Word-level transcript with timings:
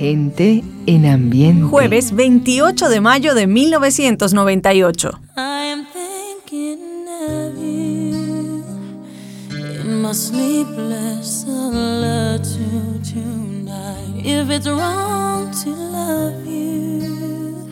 Gente 0.00 0.64
en 0.86 1.04
ambiente. 1.04 1.66
Jueves 1.68 2.12
28 2.12 2.88
de 2.88 3.02
mayo 3.02 3.34
de 3.34 3.46
1998. 3.46 5.10
I 5.36 5.72
am 5.72 5.84
thinking 5.92 7.06
of 7.28 7.54
you 7.58 8.64
in 9.58 10.00
my 10.00 10.14
sleepless 10.14 11.44
solitude 11.44 13.04
tonight. 13.04 14.24
If 14.24 14.48
it's 14.48 14.66
wrong 14.66 15.50
to 15.64 15.68
love 15.68 16.46
you, 16.46 17.68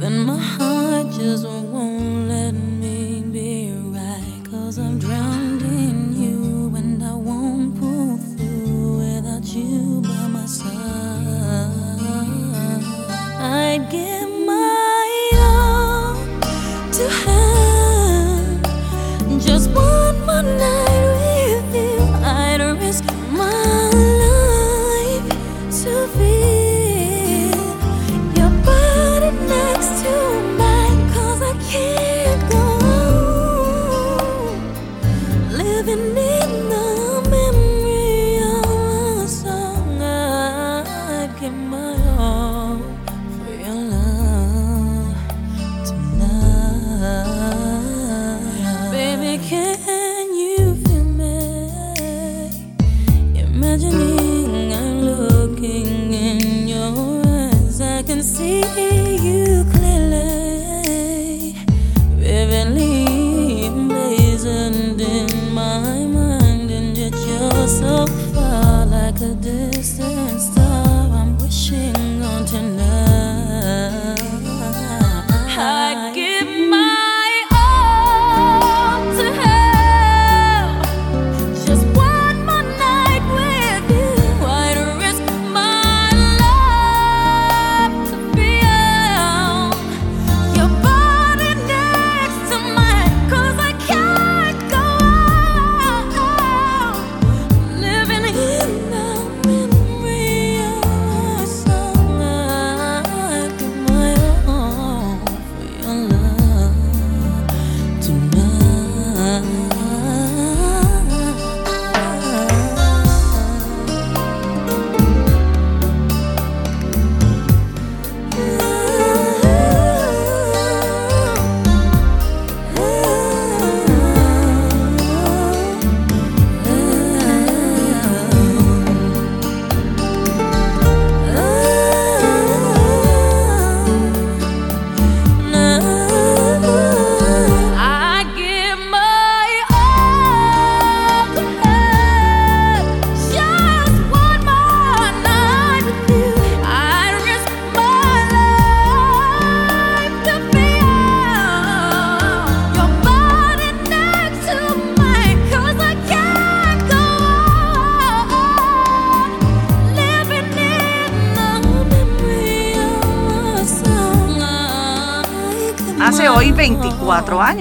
then 0.00 0.26
my 0.26 0.36
heart 0.36 1.06
just 1.12 1.44
won't 1.44 1.97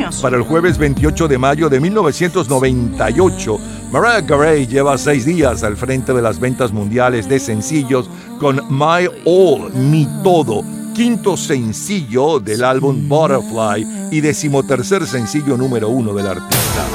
años. 0.07 0.21
Para 0.21 0.37
el 0.37 0.43
jueves 0.43 0.77
28 0.77 1.27
de 1.27 1.37
mayo 1.37 1.69
de 1.69 1.79
1998, 1.79 3.59
Mariah 3.91 4.25
Carey 4.25 4.67
lleva 4.67 4.97
seis 4.97 5.25
días 5.25 5.63
al 5.63 5.77
frente 5.77 6.13
de 6.13 6.21
las 6.21 6.39
ventas 6.39 6.71
mundiales 6.71 7.27
de 7.29 7.39
sencillos 7.39 8.09
con 8.39 8.61
My 8.69 9.07
All, 9.25 9.73
Mi 9.73 10.07
Todo, 10.23 10.63
quinto 10.93 11.37
sencillo 11.37 12.39
del 12.39 12.63
álbum 12.63 13.07
Butterfly 13.07 14.09
y 14.11 14.21
decimotercer 14.21 15.05
sencillo 15.05 15.57
número 15.57 15.89
uno 15.89 16.13
del 16.13 16.27
artista. 16.27 16.85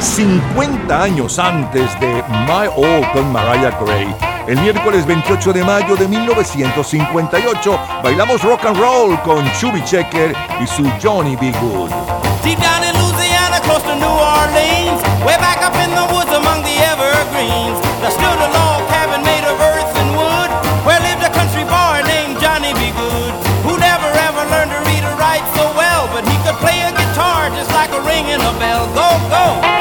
50 0.00 1.02
años 1.02 1.38
antes 1.38 1.98
de 2.00 2.22
My 2.46 2.66
All 2.76 3.12
con 3.12 3.32
Mariah 3.32 3.76
Carey. 3.78 4.37
El 4.48 4.58
miércoles 4.62 5.04
28 5.04 5.52
de 5.52 5.62
mayo 5.62 5.94
de 5.94 6.08
1958 6.08 7.78
bailamos 8.02 8.42
rock 8.42 8.64
and 8.64 8.78
roll 8.78 9.20
con 9.20 9.44
Chubby 9.60 9.84
Checker 9.84 10.34
y 10.58 10.66
su 10.66 10.90
Johnny 11.02 11.36
B. 11.36 11.52
Good. 11.60 11.92
Deep 12.42 12.56
down 12.56 12.80
in 12.80 12.96
Louisiana, 12.96 13.60
close 13.60 13.84
to 13.84 13.94
New 13.94 14.08
Orleans, 14.08 15.04
way 15.20 15.36
back 15.36 15.60
up 15.60 15.76
in 15.76 15.92
the 15.92 16.08
woods 16.16 16.32
among 16.32 16.64
the 16.64 16.80
evergreens, 16.80 17.76
there 18.00 18.08
stood 18.08 18.40
a 18.40 18.48
log 18.56 18.88
cabin 18.88 19.20
made 19.20 19.44
of 19.44 19.60
earth 19.60 19.92
and 20.00 20.16
wood, 20.16 20.50
where 20.88 20.96
lived 21.04 21.28
a 21.28 21.32
country 21.36 21.68
boy 21.68 22.00
named 22.08 22.40
Johnny 22.40 22.72
B. 22.72 22.88
Good, 22.96 23.34
who 23.68 23.76
never 23.76 24.08
ever 24.32 24.48
learned 24.48 24.72
to 24.72 24.80
read 24.88 25.04
or 25.04 25.12
write 25.20 25.44
so 25.60 25.68
well, 25.76 26.08
but 26.08 26.24
he 26.24 26.36
could 26.48 26.56
play 26.64 26.88
a 26.88 26.92
guitar 26.96 27.52
just 27.52 27.68
like 27.76 27.92
a 27.92 28.00
ringing 28.00 28.40
a 28.40 28.52
bell. 28.56 28.88
Go, 28.96 29.08
go, 29.28 29.77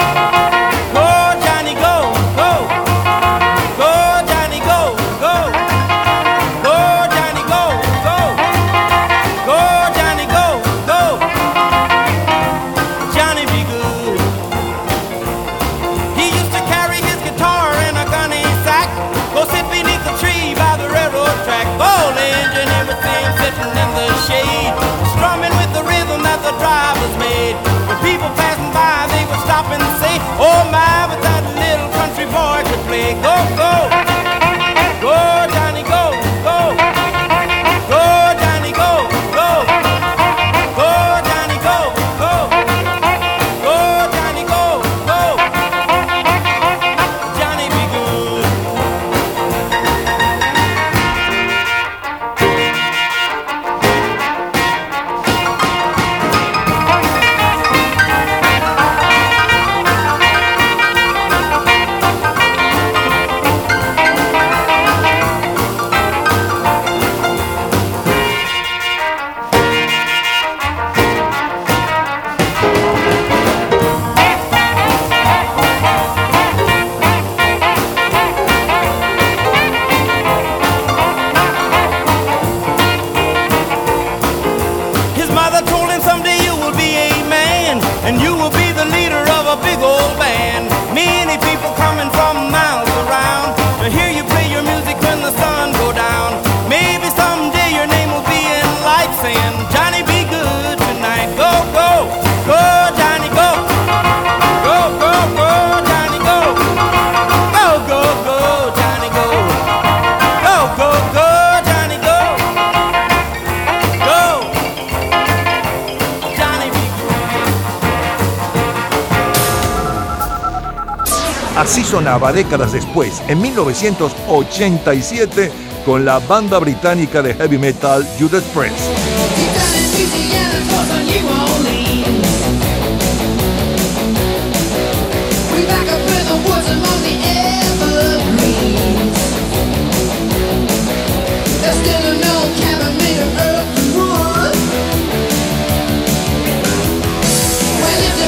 graba 122.17 122.33
décadas 122.33 122.71
después, 122.71 123.21
en 123.27 123.39
1987, 123.39 125.51
con 125.85 126.03
la 126.03 126.17
banda 126.17 126.57
británica 126.57 127.21
de 127.21 127.35
heavy 127.35 127.59
metal 127.59 128.03
Judas 128.19 128.43
Priest. 128.55 128.89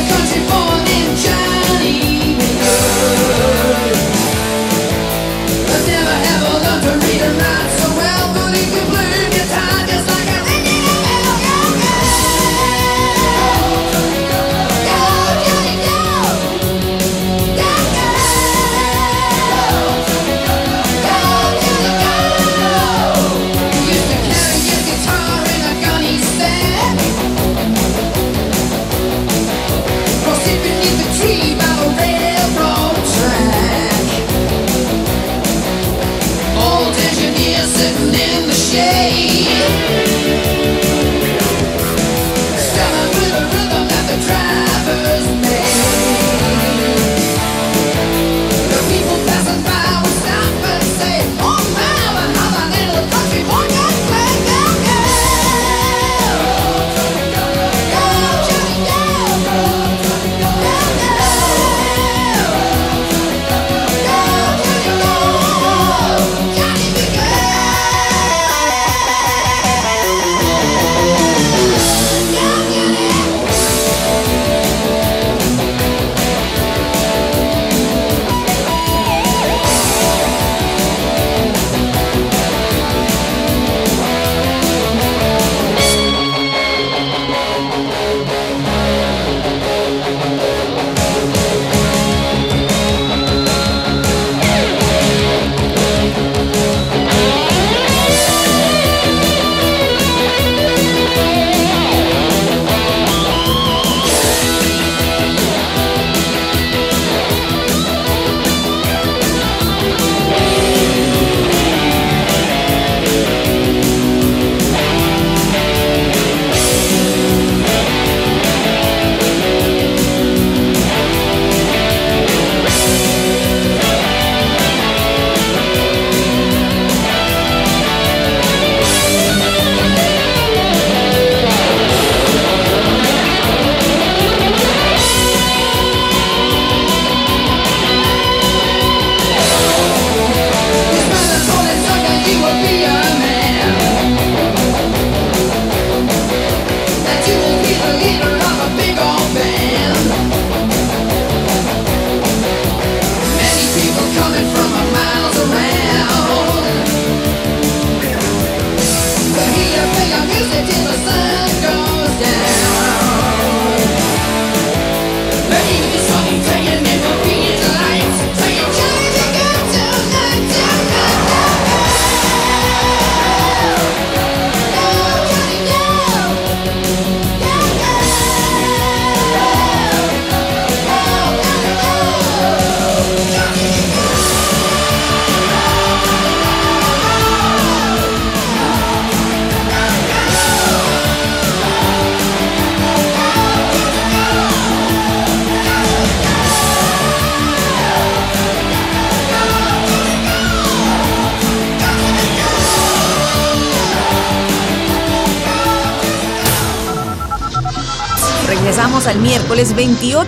country 0.09 0.41
born 0.47 0.87
in 0.87 1.15
China. 1.17 1.38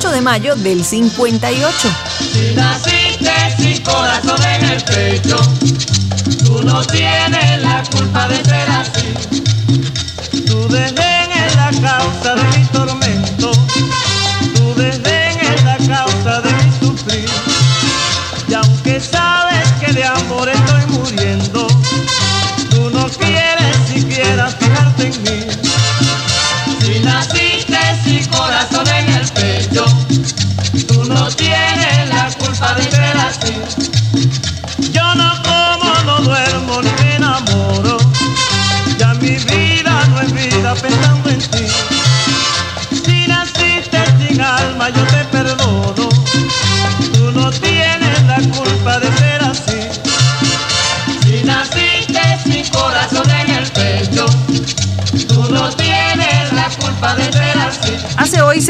de 0.10 0.22
mayo 0.22 0.56
del 0.56 0.84
58. 0.84 1.90
Si 2.20 2.56
naciste 2.56 3.32
sin 3.58 3.84
corazón 3.84 4.42
en 4.44 4.66
el 4.66 4.84
pecho, 4.84 5.38
tú 6.44 6.64
no 6.64 6.84
tienes 6.86 7.62
la 7.62 7.84
culpa 7.84 8.28
de 8.28 8.44
ser 8.44 8.70
así. 8.72 9.14
Tu 10.48 10.68
desdén 10.70 11.32
es 11.32 11.56
la 11.56 11.72
causa 11.82 12.36
de 12.36 12.58
mi 12.58 12.66
tormento. 12.66 13.52
Tu 14.56 14.74
desdén 14.76 15.21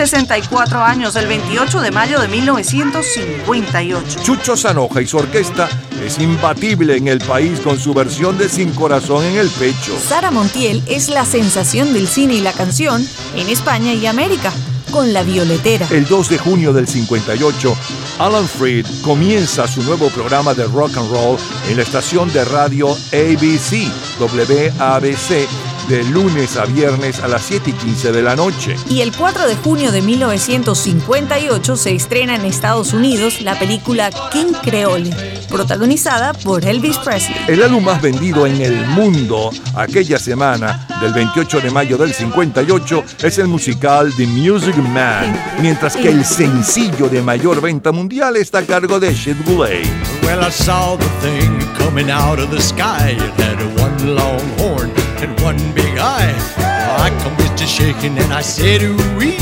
64 0.08 0.84
años, 0.84 1.16
el 1.16 1.28
28 1.28 1.80
de 1.80 1.92
mayo 1.92 2.20
de 2.20 2.28
1958. 2.28 4.24
Chucho 4.24 4.58
Sanoja 4.58 5.00
y 5.00 5.06
su 5.06 5.18
orquesta 5.18 5.70
es 6.04 6.18
imbatible 6.18 6.98
en 6.98 7.08
el 7.08 7.20
país 7.20 7.60
con 7.60 7.80
su 7.80 7.94
versión 7.94 8.36
de 8.40 8.50
Sin 8.50 8.72
Corazón 8.72 9.24
en 9.24 9.38
el 9.38 9.48
Pecho. 9.50 9.96
Sara 10.00 10.32
Montiel 10.32 10.82
es 10.88 11.10
la 11.10 11.24
sensación 11.24 11.94
del 11.94 12.08
cine 12.08 12.34
y 12.34 12.42
la 12.42 12.52
canción 12.52 13.08
en 13.36 13.48
España 13.50 13.94
y 13.94 14.08
América 14.08 14.52
con 14.92 15.14
La 15.14 15.22
Violetera. 15.22 15.88
El 15.92 16.08
2 16.08 16.30
de 16.30 16.38
junio 16.40 16.74
del 16.74 16.88
58, 16.88 17.78
Alan 18.18 18.48
Freed 18.48 18.88
comienza 19.04 19.68
su 19.68 19.84
nuevo 19.84 20.10
programa 20.10 20.56
de 20.56 20.66
rock 20.66 20.98
and 20.98 21.12
roll 21.12 21.38
en 21.70 21.78
la 21.78 21.84
estación 21.84 22.34
de 22.34 22.44
radio 22.46 22.90
ABC, 22.90 23.88
WABC, 24.20 25.48
de 25.92 26.06
lunes 26.06 26.56
a 26.56 26.64
viernes 26.64 27.20
a 27.20 27.28
las 27.28 27.44
7 27.44 27.70
y 27.70 27.74
15 27.74 28.14
de 28.14 28.22
la 28.22 28.34
noche. 28.38 28.78
Y 28.90 29.02
el 29.02 29.12
4 29.12 29.46
de 29.46 29.58
junio 29.58 29.92
de 29.92 30.02
1958 30.02 31.76
se 31.76 31.94
estrena 31.94 32.36
en 32.36 32.46
Estados 32.46 32.94
Unidos 32.94 33.42
la 33.42 33.60
película 33.60 34.10
King 34.32 34.54
Creole, 34.64 35.10
protagonizada 35.50 36.32
por 36.32 36.64
Elvis 36.64 36.98
Presley. 37.00 37.36
El 37.50 37.62
álbum 37.62 37.84
más 37.84 38.02
vendido 38.02 38.48
en 38.48 38.62
el 38.62 38.88
mundo 38.88 39.52
aquella 39.76 40.18
semana, 40.18 40.88
del 41.02 41.12
28 41.12 41.60
de 41.60 41.72
mayo 41.72 41.98
del 41.98 42.14
58, 42.14 43.04
es 43.24 43.38
el 43.40 43.50
musical 43.50 44.14
The 44.16 44.28
Music 44.28 44.78
Man, 44.78 45.38
mientras 45.60 45.98
que 45.98 46.08
el 46.08 46.24
sencillo 46.24 47.10
de 47.10 47.22
mayor 47.22 47.60
venta 47.60 47.92
mundial 47.92 48.38
está 48.38 48.60
a 48.60 48.66
cargo 48.66 48.98
de 48.98 49.14
Shit 49.14 49.44
Boulay. 49.44 49.82
Well, 50.24 50.40
I 50.42 50.52
saw 50.52 50.96
the 50.96 51.10
thing 51.20 51.60
coming 51.78 52.10
out 52.10 52.40
of 52.40 52.50
the 52.50 52.62
sky. 52.62 53.18
It 53.18 53.42
had 53.42 53.58
one 53.78 54.16
long 54.16 54.40
horn 54.58 55.01
and 55.22 55.40
one 55.42 55.58
big 55.74 55.98
eye. 55.98 56.34
I 56.58 57.10
commenced 57.24 57.58
to 57.58 57.68
shaking 57.68 58.18
and 58.18 58.34
I 58.34 58.42
said, 58.42 58.82
ooh 58.82 59.18
wee. 59.18 59.38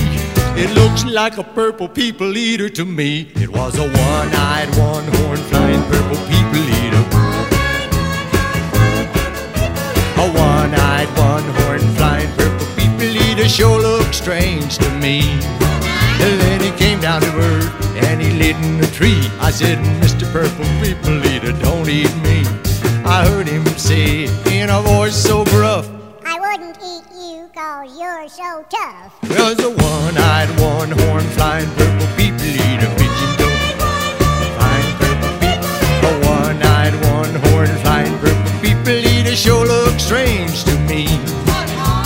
It 0.62 0.70
looks 0.76 1.06
like 1.06 1.38
a 1.38 1.44
purple 1.44 1.88
people 1.88 2.36
eater 2.36 2.70
to 2.70 2.86
me. 2.86 3.32
It 3.36 3.50
was 3.50 3.78
a 3.78 3.88
one-eyed, 3.88 4.70
one-horned, 4.78 5.42
flying 5.50 5.82
purple 5.84 6.20
people 6.28 6.64
eater. 6.82 7.04
A 10.24 10.28
one-eyed, 10.38 11.10
one-horned, 11.18 11.98
flying 11.98 12.32
purple 12.36 12.68
people 12.76 13.16
eater 13.26 13.48
sure 13.48 13.82
looked 13.82 14.16
strange 14.16 14.78
to 14.80 14.90
me. 14.98 15.22
And 16.22 16.42
then 16.42 16.60
he 16.60 16.72
came 16.78 17.00
down 17.00 17.22
to 17.22 17.32
earth 17.38 17.96
and 18.04 18.22
he 18.22 18.32
lit 18.32 18.58
in 18.58 18.84
a 18.84 18.88
tree. 18.88 19.22
I 19.40 19.52
said, 19.52 19.78
Mr. 20.02 20.30
Purple 20.34 20.66
People 20.84 21.26
Eater, 21.26 21.54
don't 21.54 21.88
eat 21.88 22.14
me. 22.18 22.44
I 23.06 23.26
heard 23.26 23.48
him 23.48 23.66
say 23.78 24.26
in 24.52 24.70
a 24.70 24.82
voice 24.82 25.16
so 25.16 25.46
gruff, 25.46 25.69
you're 28.20 28.28
so 28.28 28.66
tough. 28.70 29.16
was 29.24 29.60
a 29.64 29.70
one-eyed, 29.70 30.50
one-horn 30.60 31.24
flying 31.40 31.70
purple 31.76 32.08
people 32.18 32.52
eater 32.52 32.92
pigeon 33.00 33.32
toed. 33.40 33.80
Flying 34.60 34.92
purple 35.00 35.34
people, 35.40 35.72
a 36.04 36.12
one-eyed, 36.28 36.96
one-horn 37.16 37.72
flying 37.80 38.18
purple 38.20 38.60
people 38.60 38.92
eater 38.92 39.36
sure 39.36 39.66
looks 39.66 40.04
strange 40.04 40.66
to 40.66 40.76
me. 40.90 41.08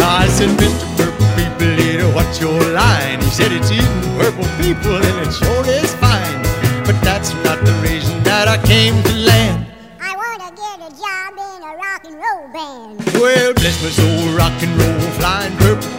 I 0.06 0.28
said, 0.30 0.50
Mr. 0.60 0.86
Purple 0.98 1.26
People 1.34 1.80
Eater, 1.80 2.08
what's 2.14 2.40
your 2.40 2.62
line? 2.74 3.20
He 3.22 3.30
said, 3.32 3.52
it's 3.52 3.72
eating 3.72 4.18
purple 4.20 4.46
people 4.62 4.96
and 4.96 5.18
it 5.26 5.34
sure 5.34 5.66
is 5.66 5.96
fine. 5.96 6.44
But 6.86 7.02
that's 7.02 7.34
not 7.46 7.58
the 7.66 7.74
reason 7.82 8.22
that 8.24 8.48
I 8.48 8.62
came 8.68 9.02
to 9.02 9.14
land. 9.16 9.66
I 10.00 10.14
wanna 10.16 10.52
get 10.54 10.78
a 10.78 10.92
job 10.94 11.34
in 11.42 11.64
a 11.64 11.74
rock 11.76 12.06
and 12.06 12.16
roll 12.22 12.46
band. 12.54 13.02
Well, 13.20 13.54
bless 13.54 13.82
my 13.82 13.90
soul, 13.90 14.38
rock 14.38 14.54
and 14.62 14.74
roll, 14.78 15.10
flying 15.18 15.56
purple 15.58 15.93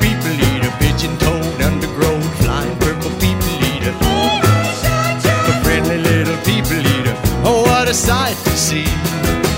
pigeon 1.05 1.19
toed, 1.19 1.63
undergrowth, 1.63 2.43
flying 2.43 2.77
purple 2.79 3.11
people 3.21 3.49
eater. 3.61 3.95
A 4.01 5.63
friendly 5.63 5.99
little 5.99 6.37
people 6.45 6.79
eater, 6.79 7.15
oh, 7.45 7.63
what 7.63 7.89
a 7.89 7.95
sight 7.95 8.37
to 8.45 8.51
see. 8.51 8.87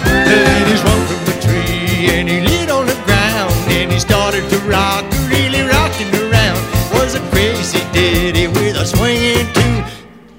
Then 0.05 0.67
he 0.67 0.77
swung 0.77 1.07
from 1.07 1.25
the 1.25 1.37
tree 1.41 2.11
and 2.11 2.29
he 2.29 2.41
lit 2.41 2.71
on 2.71 2.87
the 2.87 2.99
ground 3.07 3.53
and 3.71 3.93
he 3.93 3.99
started 3.99 4.49
to 4.51 4.59
rock, 4.61 5.05
really 5.29 5.63
rocking 5.63 6.13
around. 6.15 6.59
Was 6.93 7.15
a 7.15 7.21
crazy 7.31 7.81
ditty 7.93 8.49
with 8.49 8.77
a 8.77 8.87
swinging 8.87 9.47
tune. 9.55 9.85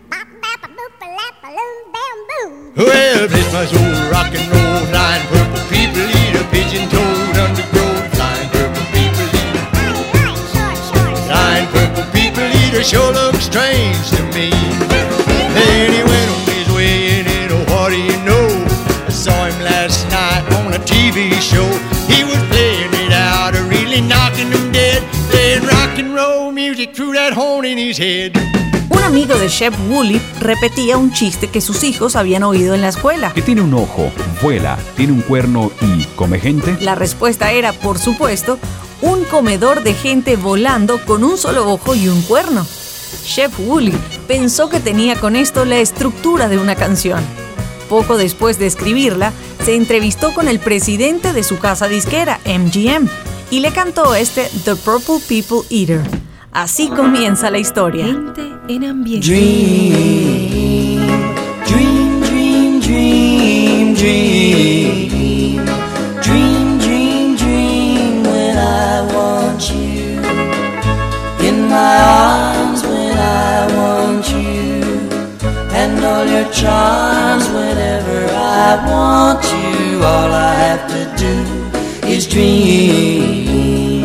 Bop, 0.09 0.27
bap, 0.41 0.63
a 0.63 0.67
boop, 0.67 1.01
a 1.01 1.09
lap, 1.19 1.35
a 1.43 1.49
loom, 1.57 1.77
bam, 1.93 2.17
boom. 2.29 2.85
Well, 2.85 3.27
bless 3.27 3.53
my 3.53 3.65
soul, 3.65 4.11
rock 4.11 4.33
and 4.35 4.47
roll, 4.51 4.85
flying 4.91 5.25
purple 5.27 5.46
sure 12.87 13.11
looks 13.11 13.43
strange 13.45 14.09
to 14.11 14.23
me. 14.31 14.49
Then 15.57 15.91
he 15.91 16.01
went 16.07 16.29
on 16.31 16.43
his 16.55 16.67
way, 16.73 17.19
and 17.19 17.27
you 17.27 17.47
know 17.49 17.63
what 17.73 17.89
do 17.89 17.99
you 17.99 18.17
know? 18.23 18.47
I 19.05 19.11
saw 19.11 19.45
him 19.45 19.59
last 19.61 20.07
night 20.09 20.43
on 20.57 20.73
a 20.73 20.79
TV 20.79 21.33
show. 21.41 21.67
He 22.07 22.23
was 22.23 22.39
playing 22.47 22.93
it 22.93 23.11
out, 23.11 23.51
really 23.67 23.99
knocking 23.99 24.49
them 24.51 24.71
dead, 24.71 25.03
playing 25.29 25.63
rock 25.63 25.99
and 25.99 26.15
roll 26.15 26.51
music 26.53 26.95
through 26.95 27.13
that 27.15 27.33
horn 27.33 27.65
in 27.65 27.77
his 27.77 27.97
head. 27.97 28.31
Un 28.89 29.03
amigo 29.03 29.37
de 29.37 29.49
Shep 29.49 29.73
Woolley 29.89 30.21
repetía 30.39 30.95
un 30.97 31.11
chiste 31.11 31.49
que 31.49 31.59
sus 31.59 31.83
hijos 31.83 32.15
habían 32.15 32.43
oído 32.43 32.73
en 32.73 32.81
la 32.81 32.87
escuela. 32.89 33.33
que 33.33 33.41
tiene 33.41 33.61
un 33.61 33.73
ojo, 33.73 34.09
vuela, 34.41 34.77
tiene 34.95 35.11
un 35.11 35.21
cuerno 35.21 35.71
y 35.81 36.05
come 36.15 36.39
gente? 36.39 36.77
La 36.79 36.95
respuesta 36.95 37.51
era, 37.51 37.73
por 37.73 37.99
supuesto, 37.99 38.57
un 39.01 39.25
comedor 39.25 39.83
de 39.83 39.93
gente 39.93 40.37
volando 40.37 41.03
con 41.05 41.25
un 41.25 41.37
solo 41.37 41.69
ojo 41.69 41.95
y 41.95 42.07
un 42.07 42.21
cuerno. 42.21 42.65
Chef 43.27 43.59
Woolley 43.59 43.93
pensó 44.27 44.69
que 44.69 44.79
tenía 44.79 45.19
con 45.19 45.35
esto 45.35 45.65
la 45.65 45.79
estructura 45.79 46.47
de 46.47 46.57
una 46.57 46.75
canción. 46.75 47.19
Poco 47.89 48.17
después 48.17 48.57
de 48.57 48.67
escribirla, 48.67 49.33
se 49.63 49.75
entrevistó 49.75 50.33
con 50.33 50.47
el 50.47 50.59
presidente 50.59 51.33
de 51.33 51.43
su 51.43 51.59
casa 51.59 51.87
disquera, 51.87 52.39
MGM, 52.45 53.07
y 53.51 53.59
le 53.59 53.71
cantó 53.71 54.15
este 54.15 54.49
The 54.63 54.75
Purple 54.75 55.19
People 55.27 55.67
Eater. 55.69 56.01
Así 56.51 56.87
comienza 56.87 57.51
la 57.51 57.59
historia. 57.59 58.05
Gente 58.05 58.49
en 58.69 58.85
ambiente. 58.85 59.27
Dream, 59.27 61.07
dream, 61.67 62.21
dream, 62.21 62.79
dream, 62.79 63.93
dream. 63.93 64.96
Charms 76.61 77.47
whenever 77.49 78.19
I 78.33 78.67
want 78.89 79.43
you. 79.53 80.03
All 80.11 80.31
I 80.33 80.53
have 80.65 80.83
to 80.95 81.03
do 81.23 81.35
is 82.13 82.25
dream. 82.25 84.03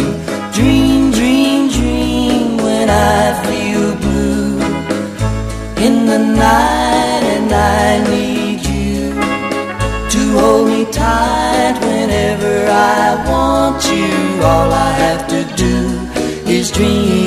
Dream, 0.52 1.10
dream, 1.18 1.70
dream 1.70 2.58
when 2.58 2.90
I 2.90 3.20
feel 3.46 3.86
blue 4.04 4.60
in 5.86 5.94
the 6.10 6.18
night 6.18 7.22
and 7.36 7.50
I 7.80 7.86
need 8.12 8.60
you 8.74 9.00
to 10.14 10.20
hold 10.38 10.68
me 10.68 10.84
tight 10.92 11.76
whenever 11.88 12.54
I 12.68 13.02
want 13.30 13.80
you. 13.94 14.12
All 14.50 14.70
I 14.88 14.90
have 15.04 15.22
to 15.34 15.40
do 15.56 15.76
is 16.56 16.70
dream. 16.70 17.21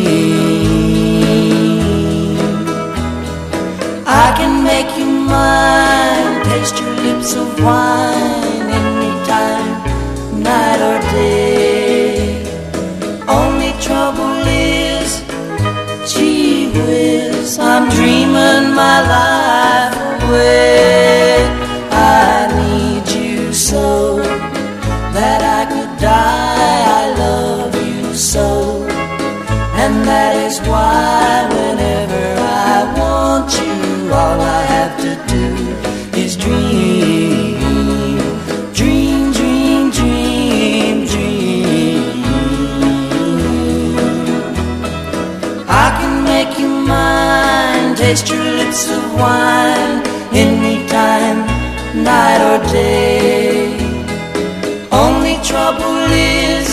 Of 7.33 7.63
wine 7.63 7.84
lips 48.75 48.89
of 48.89 49.13
wine 49.15 50.03
anytime, 50.33 51.39
night 52.03 52.41
or 52.51 52.59
day. 52.71 53.77
Only 54.91 55.35
trouble 55.43 55.97
is, 56.11 56.67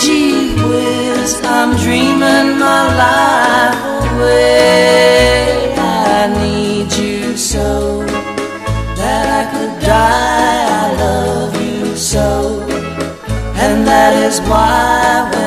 gee 0.00 0.54
whiz, 0.68 1.40
I'm 1.44 1.76
dreaming 1.84 2.58
my 2.58 2.82
life 3.02 3.80
away. 4.12 5.74
I 5.76 6.26
need 6.42 6.92
you 6.92 7.36
so 7.36 8.04
that 9.00 9.24
I 9.40 9.44
could 9.52 9.74
die. 9.84 10.64
I 10.80 10.96
love 11.02 11.54
you 11.60 11.96
so, 11.96 12.60
and 13.56 13.86
that 13.86 14.12
is 14.26 14.40
why 14.48 15.43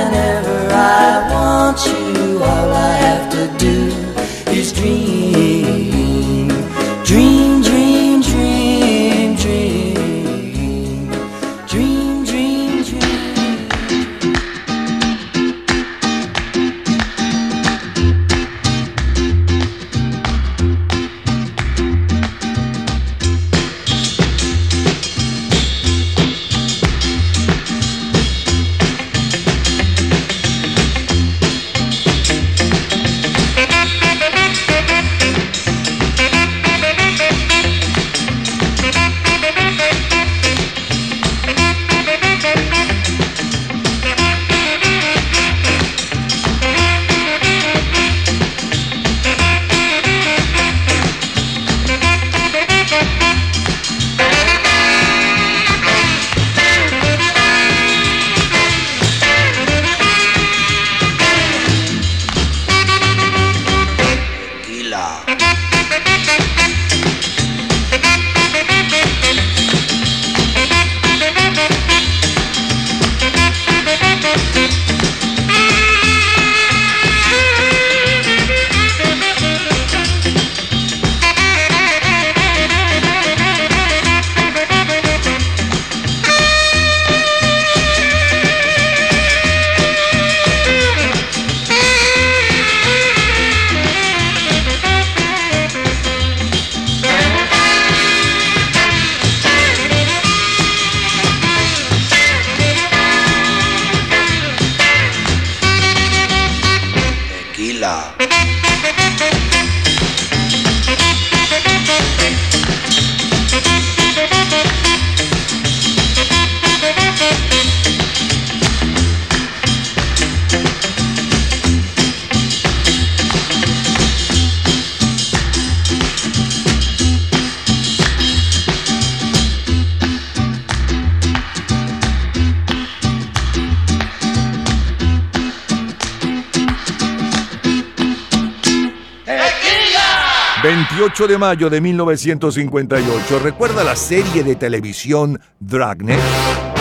28 141.18 141.28
de 141.34 141.38
mayo 141.40 141.70
de 141.72 141.82
1958. 141.82 143.40
¿Recuerda 143.40 143.84
la 143.84 143.96
serie 143.96 144.44
de 144.44 144.56
televisión 144.56 145.40
Dragnet? 145.60 146.77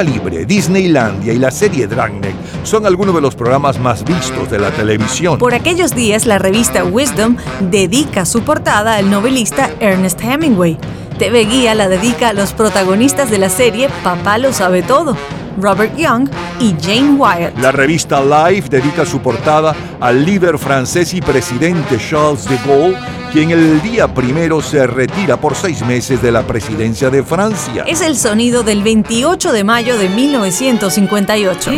Lucha 0.00 0.02
Libre, 0.02 0.46
Disneylandia 0.46 1.32
y 1.32 1.38
la 1.38 1.50
serie 1.50 1.86
Dragnet 1.86 2.34
son 2.62 2.86
algunos 2.86 3.14
de 3.14 3.20
los 3.20 3.34
programas 3.34 3.78
más 3.78 4.04
vistos 4.04 4.50
de 4.50 4.58
la 4.58 4.70
televisión. 4.70 5.38
Por 5.38 5.54
aquellos 5.54 5.94
días, 5.94 6.26
la 6.26 6.38
revista 6.38 6.84
Wisdom 6.84 7.36
dedica 7.70 8.24
su 8.24 8.42
portada 8.42 8.96
al 8.96 9.10
novelista 9.10 9.70
Ernest 9.80 10.20
Hemingway. 10.22 10.78
TV 11.18 11.44
Guía 11.44 11.74
la 11.74 11.88
dedica 11.88 12.30
a 12.30 12.32
los 12.32 12.52
protagonistas 12.52 13.30
de 13.30 13.38
la 13.38 13.50
serie 13.50 13.88
Papá 14.02 14.38
lo 14.38 14.52
sabe 14.52 14.82
todo, 14.82 15.16
Robert 15.60 15.94
Young 15.96 16.28
y 16.60 16.74
Jane 16.80 17.16
Wyatt. 17.16 17.58
La 17.58 17.72
revista 17.72 18.20
Life 18.22 18.68
dedica 18.68 19.04
su 19.04 19.20
portada 19.20 19.74
al 20.00 20.24
líder 20.24 20.58
francés 20.58 21.12
y 21.12 21.20
presidente 21.20 21.98
Charles 21.98 22.48
de 22.48 22.56
Gaulle, 22.66 22.98
quien 23.32 23.50
el 23.50 23.80
día 23.82 24.12
primero 24.12 24.60
se 24.60 24.86
retira 24.86 25.36
por 25.36 25.54
seis 25.54 25.82
meses 25.82 26.20
de 26.22 26.32
la 26.32 26.42
presidencia 26.42 27.10
de 27.10 27.22
Francia. 27.22 27.84
Es 27.86 28.00
el 28.00 28.16
sonido 28.16 28.62
del 28.62 28.82
28 28.82 29.52
de 29.52 29.64
mayo 29.64 29.96
de 29.98 30.08
1958. 30.08 31.70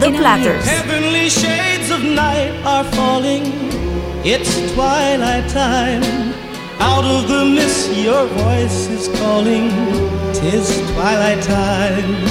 The 0.00 0.10
Platters. 0.10 0.64
Heavenly 0.64 1.28
shades 1.28 1.90
of 1.90 2.02
night 2.02 2.52
are 2.64 2.84
falling. 2.92 3.44
It's 4.24 4.72
twilight 4.72 5.48
time. 5.52 6.02
Out 6.80 7.04
of 7.04 7.28
the 7.28 7.44
mist, 7.44 7.90
your 7.96 8.26
voice 8.26 8.88
is 8.88 9.08
calling. 9.20 9.70
Tis 10.34 10.68
twilight 10.92 11.42
time. 11.42 12.24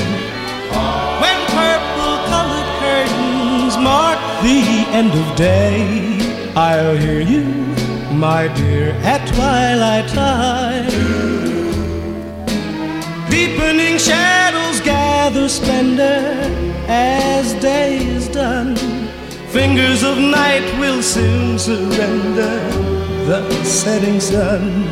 When 1.22 1.38
purple 1.54 2.18
colored 2.28 2.70
curtains 2.80 3.78
mark 3.78 4.20
the 4.44 4.86
end 4.92 5.12
of 5.12 5.36
day, 5.36 6.20
I'll 6.56 6.96
hear 6.96 7.22
you, 7.22 7.44
my 8.16 8.48
dear, 8.56 8.92
at 9.04 9.28
twilight 9.28 10.08
time. 10.10 10.90
Deepening 13.30 13.98
shadows 13.98 14.80
gather 14.82 15.50
splendor 15.50 16.24
as 16.88 17.54
day 17.56 17.98
is 17.98 18.28
done. 18.30 18.76
Fingers 19.50 20.04
of 20.04 20.18
night 20.18 20.66
will 20.80 21.02
soon 21.02 21.60
surrender 21.60 22.60
the 23.26 23.64
setting 23.64 24.20
sun. 24.20 24.84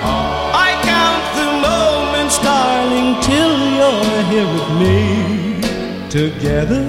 I 0.00 0.70
count 0.82 1.24
the 1.40 1.50
moments, 1.68 2.38
darling, 2.38 3.20
till 3.22 3.58
you're 3.78 4.22
here 4.32 4.48
with 4.54 4.70
me. 4.82 6.08
Together 6.08 6.84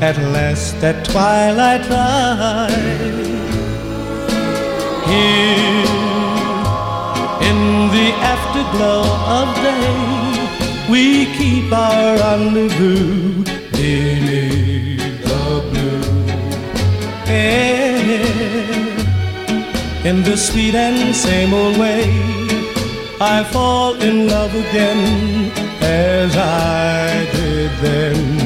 at 0.00 0.18
last 0.18 0.76
at 0.82 1.04
twilight 1.04 1.84
time. 1.84 3.31
Here 5.12 5.84
in 7.48 7.58
the 7.96 8.08
afterglow 8.32 9.04
of 9.40 9.48
day, 9.66 9.90
we 10.92 11.04
keep 11.36 11.70
our 11.70 12.16
rendezvous 12.22 13.44
beneath 13.76 15.16
the 15.28 15.46
blue. 15.68 16.06
In 20.08 20.16
the 20.28 20.36
sweet 20.36 20.74
and 20.74 21.14
same 21.14 21.52
old 21.52 21.76
way, 21.76 22.04
I 23.20 23.44
fall 23.52 23.94
in 24.08 24.28
love 24.28 24.54
again 24.54 25.52
as 25.82 26.36
I 26.36 27.28
did 27.36 27.70
then. 27.84 28.42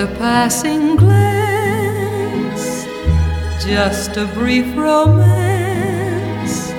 A 0.00 0.06
passing 0.16 0.96
glance, 0.96 2.86
just 3.62 4.16
a 4.16 4.24
brief 4.32 4.74
romance, 4.74 6.70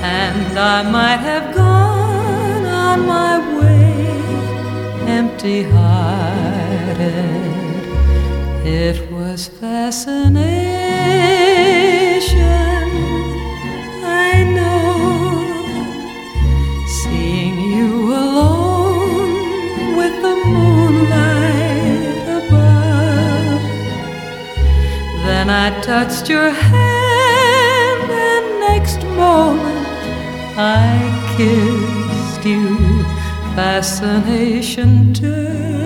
and 0.00 0.58
I 0.58 0.82
might 0.90 1.18
have 1.18 1.54
gone 1.54 2.64
on 2.64 3.06
my 3.06 3.38
way 3.60 4.06
empty 5.06 5.64
hearted. 5.64 7.02
It 8.64 9.10
was 9.12 9.48
fascination, 9.48 10.40
Then 25.40 25.48
I 25.48 25.80
touched 25.80 26.28
your 26.28 26.50
hand, 26.50 28.10
and 28.10 28.60
next 28.60 29.02
moment 29.16 29.88
I 30.58 30.92
kissed 31.34 32.44
you. 32.44 32.76
Fascination 33.56 35.14
turned 35.14 35.79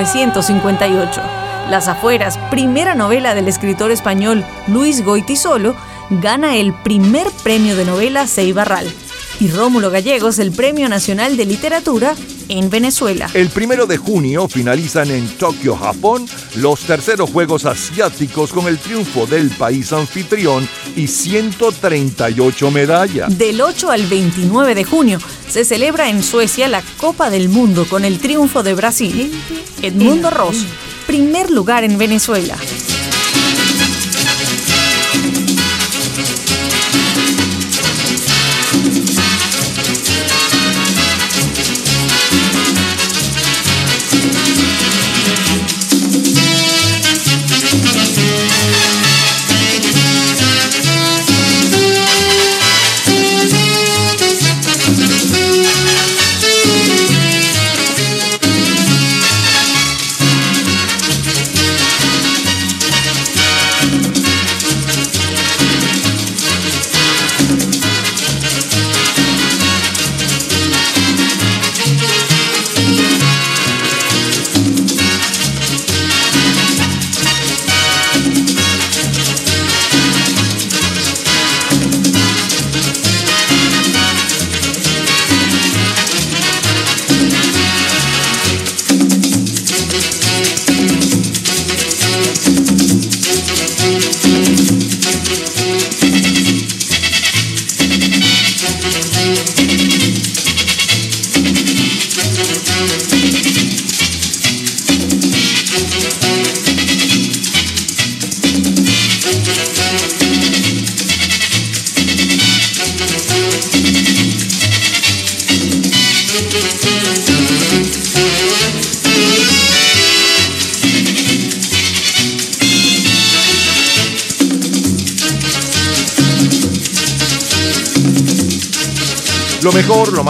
1958. 0.00 1.20
Las 1.68 1.86
afueras, 1.88 2.38
primera 2.50 2.94
novela 2.94 3.34
del 3.34 3.48
escritor 3.48 3.90
español 3.90 4.44
Luis 4.66 5.04
Goitisolo, 5.04 5.76
gana 6.08 6.56
el 6.56 6.72
primer 6.72 7.26
premio 7.42 7.76
de 7.76 7.84
novela 7.84 8.26
Seibarral 8.26 8.86
y 9.40 9.48
Rómulo 9.48 9.90
Gallegos 9.90 10.38
el 10.38 10.52
Premio 10.52 10.88
Nacional 10.88 11.36
de 11.36 11.46
Literatura 11.46 12.14
en 12.48 12.68
Venezuela. 12.68 13.30
El 13.32 13.48
primero 13.48 13.86
de 13.86 13.96
junio 13.96 14.48
finalizan 14.48 15.10
en 15.10 15.26
Tokio, 15.38 15.76
Japón, 15.76 16.26
los 16.56 16.80
terceros 16.80 17.30
Juegos 17.30 17.64
Asiáticos 17.64 18.52
con 18.52 18.66
el 18.66 18.78
triunfo 18.78 19.26
del 19.26 19.50
país 19.50 19.92
anfitrión 19.92 20.68
y 20.96 21.06
138 21.06 22.70
medallas. 22.70 23.38
Del 23.38 23.60
8 23.62 23.90
al 23.90 24.06
29 24.06 24.74
de 24.74 24.84
junio 24.84 25.18
se 25.48 25.64
celebra 25.64 26.10
en 26.10 26.22
Suecia 26.22 26.68
la 26.68 26.82
Copa 26.98 27.30
del 27.30 27.48
Mundo 27.48 27.86
con 27.88 28.04
el 28.04 28.18
triunfo 28.18 28.62
de 28.62 28.74
Brasil. 28.74 29.32
Edmundo 29.82 30.30
Ross, 30.30 30.66
primer 31.06 31.50
lugar 31.50 31.84
en 31.84 31.96
Venezuela. 31.96 32.56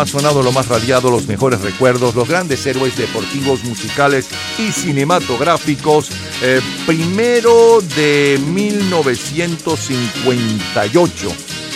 Más 0.01 0.09
sonado, 0.09 0.43
lo 0.43 0.51
más 0.51 0.67
radiado, 0.67 1.11
los 1.11 1.27
mejores 1.27 1.61
recuerdos, 1.61 2.15
los 2.15 2.27
grandes 2.27 2.65
héroes 2.65 2.97
deportivos, 2.97 3.63
musicales 3.65 4.29
y 4.57 4.73
cinematográficos. 4.73 6.09
Eh, 6.41 6.63
primero 6.87 7.83
de 7.97 8.41
1958. 8.47 11.29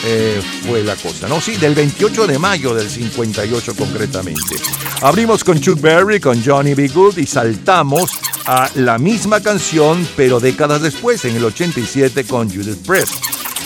eh, 0.06 0.40
fue 0.66 0.82
la 0.82 0.96
cosa, 0.96 1.28
¿no? 1.28 1.38
Sí, 1.38 1.58
del 1.58 1.74
28 1.74 2.26
de 2.26 2.38
mayo 2.38 2.74
del 2.74 2.88
58 2.88 3.74
concretamente. 3.76 4.56
Abrimos 5.02 5.44
con 5.44 5.60
Chuck 5.60 5.82
Berry, 5.82 6.18
con 6.18 6.42
Johnny 6.42 6.72
B. 6.72 6.88
Good 6.88 7.18
y 7.18 7.26
saltamos 7.26 8.10
a 8.46 8.70
la 8.76 8.96
misma 8.96 9.42
canción, 9.42 10.08
pero 10.16 10.40
décadas 10.40 10.80
después, 10.80 11.26
en 11.26 11.36
el 11.36 11.44
87 11.44 12.24
con 12.24 12.48
Judith 12.48 12.86
Press. 12.86 13.10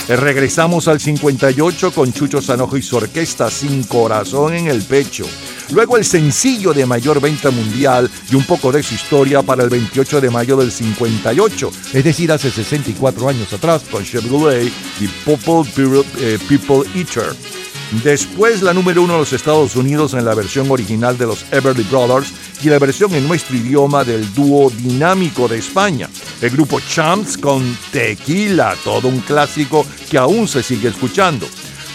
Eh, 0.09 0.16
regresamos 0.16 0.88
al 0.88 1.01
58 1.01 1.92
con 1.92 2.12
Chucho 2.14 2.40
Sanojo 2.40 2.79
y 2.79 2.83
su 2.83 2.97
orquesta 2.97 3.51
Sin 3.51 3.85
Corazón 3.85 4.55
en 4.55 4.68
el 4.68 4.83
Pecho. 4.83 5.27
Luego 5.71 5.99
el 5.99 6.05
sencillo 6.07 6.73
de 6.73 6.87
mayor 6.87 7.21
venta 7.21 7.51
mundial 7.51 8.11
y 8.31 8.35
un 8.35 8.44
poco 8.44 8.73
de 8.73 8.83
su 8.83 8.94
historia 8.94 9.42
para 9.42 9.62
el 9.62 9.68
28 9.68 10.23
de 10.23 10.31
mayo 10.31 10.57
del 10.57 10.73
58, 10.73 11.71
es 11.92 12.05
decir, 12.05 12.33
hace 12.33 12.51
64 12.51 13.29
años 13.29 13.53
atrás 13.53 13.83
con 13.90 14.03
Chevrolet 14.03 14.73
y 14.99 15.09
People, 15.27 16.03
eh, 16.21 16.38
People 16.49 16.88
Eater. 16.94 17.58
Después 17.90 18.61
la 18.62 18.74
número 18.74 19.03
uno 19.03 19.14
de 19.14 19.18
los 19.20 19.33
Estados 19.33 19.74
Unidos 19.74 20.12
en 20.12 20.24
la 20.24 20.35
versión 20.35 20.70
original 20.70 21.16
de 21.16 21.27
los 21.27 21.44
Everly 21.51 21.85
Brothers 21.85 22.33
y 22.62 22.68
la 22.68 22.79
versión 22.79 23.14
en 23.14 23.27
nuestro 23.27 23.57
idioma 23.57 24.05
del 24.05 24.33
dúo 24.35 24.70
dinámico 24.70 25.48
de 25.48 25.59
España. 25.59 26.09
El 26.42 26.51
grupo 26.51 26.81
Champs 26.81 27.38
con 27.38 27.77
Tequila, 27.90 28.77
todo 28.85 29.09
un 29.09 29.20
clásico 29.20 29.87
que 30.11 30.18
aún 30.18 30.46
se 30.46 30.62
sigue 30.62 30.88
escuchando. 30.88 31.46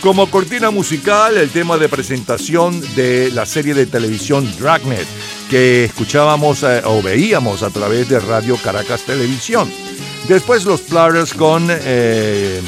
Como 0.01 0.29
cortina 0.29 0.71
musical, 0.71 1.37
el 1.37 1.49
tema 1.49 1.77
de 1.77 1.87
presentación 1.87 2.81
de 2.95 3.31
la 3.31 3.45
serie 3.45 3.73
de 3.73 3.85
televisión 3.85 4.51
Dragnet, 4.59 5.07
que 5.49 5.85
escuchábamos 5.85 6.63
eh, 6.63 6.81
o 6.83 7.01
veíamos 7.01 7.63
a 7.63 7.69
través 7.69 8.09
de 8.09 8.19
Radio 8.19 8.57
Caracas 8.57 9.03
Televisión. 9.03 9.71
Después 10.27 10.65
los 10.65 10.81
Platters 10.81 11.33
con 11.33 11.67
eh, 11.69 12.61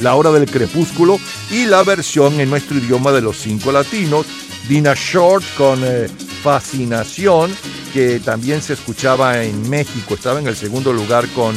La 0.00 0.14
Hora 0.14 0.30
del 0.30 0.50
Crepúsculo 0.50 1.18
y 1.50 1.66
la 1.66 1.82
versión 1.82 2.40
en 2.40 2.50
nuestro 2.50 2.78
idioma 2.78 3.12
de 3.12 3.20
los 3.20 3.36
cinco 3.36 3.72
latinos, 3.72 4.26
Dina 4.68 4.94
Short 4.94 5.44
con 5.56 5.80
Fascinación, 6.42 7.54
que 7.92 8.20
también 8.20 8.62
se 8.62 8.72
escuchaba 8.74 9.42
en 9.42 9.68
México, 9.68 10.14
estaba 10.14 10.40
en 10.40 10.46
el 10.46 10.56
segundo 10.56 10.92
lugar 10.92 11.28
con 11.28 11.54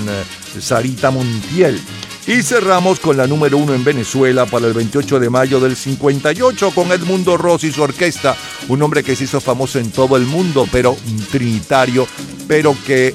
Sarita 0.59 1.11
Montiel. 1.11 1.79
Y 2.25 2.41
cerramos 2.41 3.01
con 3.01 3.17
la 3.17 3.27
número 3.27 3.57
uno 3.57 3.73
en 3.73 3.83
Venezuela 3.83 4.45
para 4.45 4.67
el 4.67 4.73
28 4.73 5.19
de 5.19 5.29
mayo 5.29 5.59
del 5.59 5.75
58 5.75 6.71
con 6.71 6.91
Edmundo 6.93 7.35
Rossi 7.35 7.67
y 7.67 7.71
su 7.73 7.81
orquesta, 7.81 8.37
un 8.69 8.81
hombre 8.81 9.03
que 9.03 9.15
se 9.15 9.25
hizo 9.25 9.41
famoso 9.41 9.77
en 9.77 9.91
todo 9.91 10.15
el 10.15 10.25
mundo, 10.25 10.65
pero 10.71 10.95
trinitario, 11.31 12.07
pero 12.47 12.77
que 12.85 13.13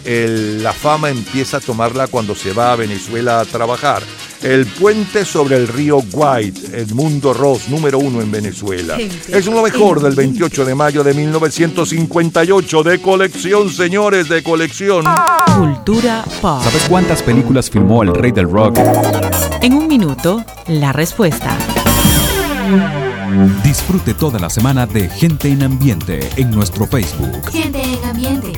la 0.63 0.75
fama 0.75 1.09
empieza 1.09 1.57
a 1.57 1.61
tomarla 1.61 2.07
cuando 2.07 2.35
se 2.35 2.53
va 2.53 2.73
a 2.73 2.77
Venezuela 2.77 3.41
a 3.41 3.47
trabajar. 3.47 4.03
El 4.43 4.67
puente 4.67 5.25
sobre 5.25 5.57
el 5.57 5.67
río 5.67 5.99
White, 6.13 6.81
Edmundo 6.81 7.35
Ross, 7.35 7.69
número 7.69 7.99
uno 7.99 8.21
en 8.21 8.31
Venezuela. 8.31 8.97
Es 8.97 9.47
lo 9.47 9.63
mejor 9.63 10.01
del 10.01 10.15
28 10.15 10.65
de 10.65 10.75
mayo 10.75 11.03
de 11.03 11.13
1958 11.13 12.83
de 12.85 13.01
colección, 13.01 13.69
señores, 13.69 14.29
de 14.29 14.43
colección. 14.43 15.05
Cultura 15.57 16.25
pop. 16.41 16.63
¿Sabes 16.63 16.87
cuántas 16.89 17.23
películas 17.23 17.69
filmó 17.69 18.03
el 18.03 18.15
rey 18.15 18.31
del 18.31 18.49
rock? 18.49 18.79
En 19.61 19.75
un 19.75 19.89
minuto, 19.89 20.45
la 20.69 20.93
respuesta. 20.93 21.57
Disfrute 23.63 24.15
toda 24.15 24.39
la 24.39 24.51
semana 24.51 24.87
de 24.87 25.09
Gente 25.09 25.49
en 25.49 25.63
Ambiente 25.63 26.21
en 26.37 26.51
nuestro 26.51 26.87
Facebook. 26.87 27.51
Gente 27.51 27.83
en 27.83 28.05
Ambiente, 28.05 28.53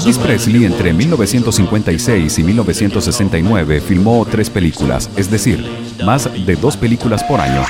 Elvis 0.00 0.16
Presley 0.16 0.64
entre 0.64 0.94
1956 0.94 2.38
y 2.38 2.42
1969 2.42 3.82
filmó 3.82 4.26
tres 4.30 4.48
películas, 4.48 5.10
es 5.14 5.30
decir, 5.30 5.62
más 6.06 6.26
de 6.46 6.56
dos 6.56 6.74
películas 6.78 7.22
por 7.22 7.38
año. 7.38 7.62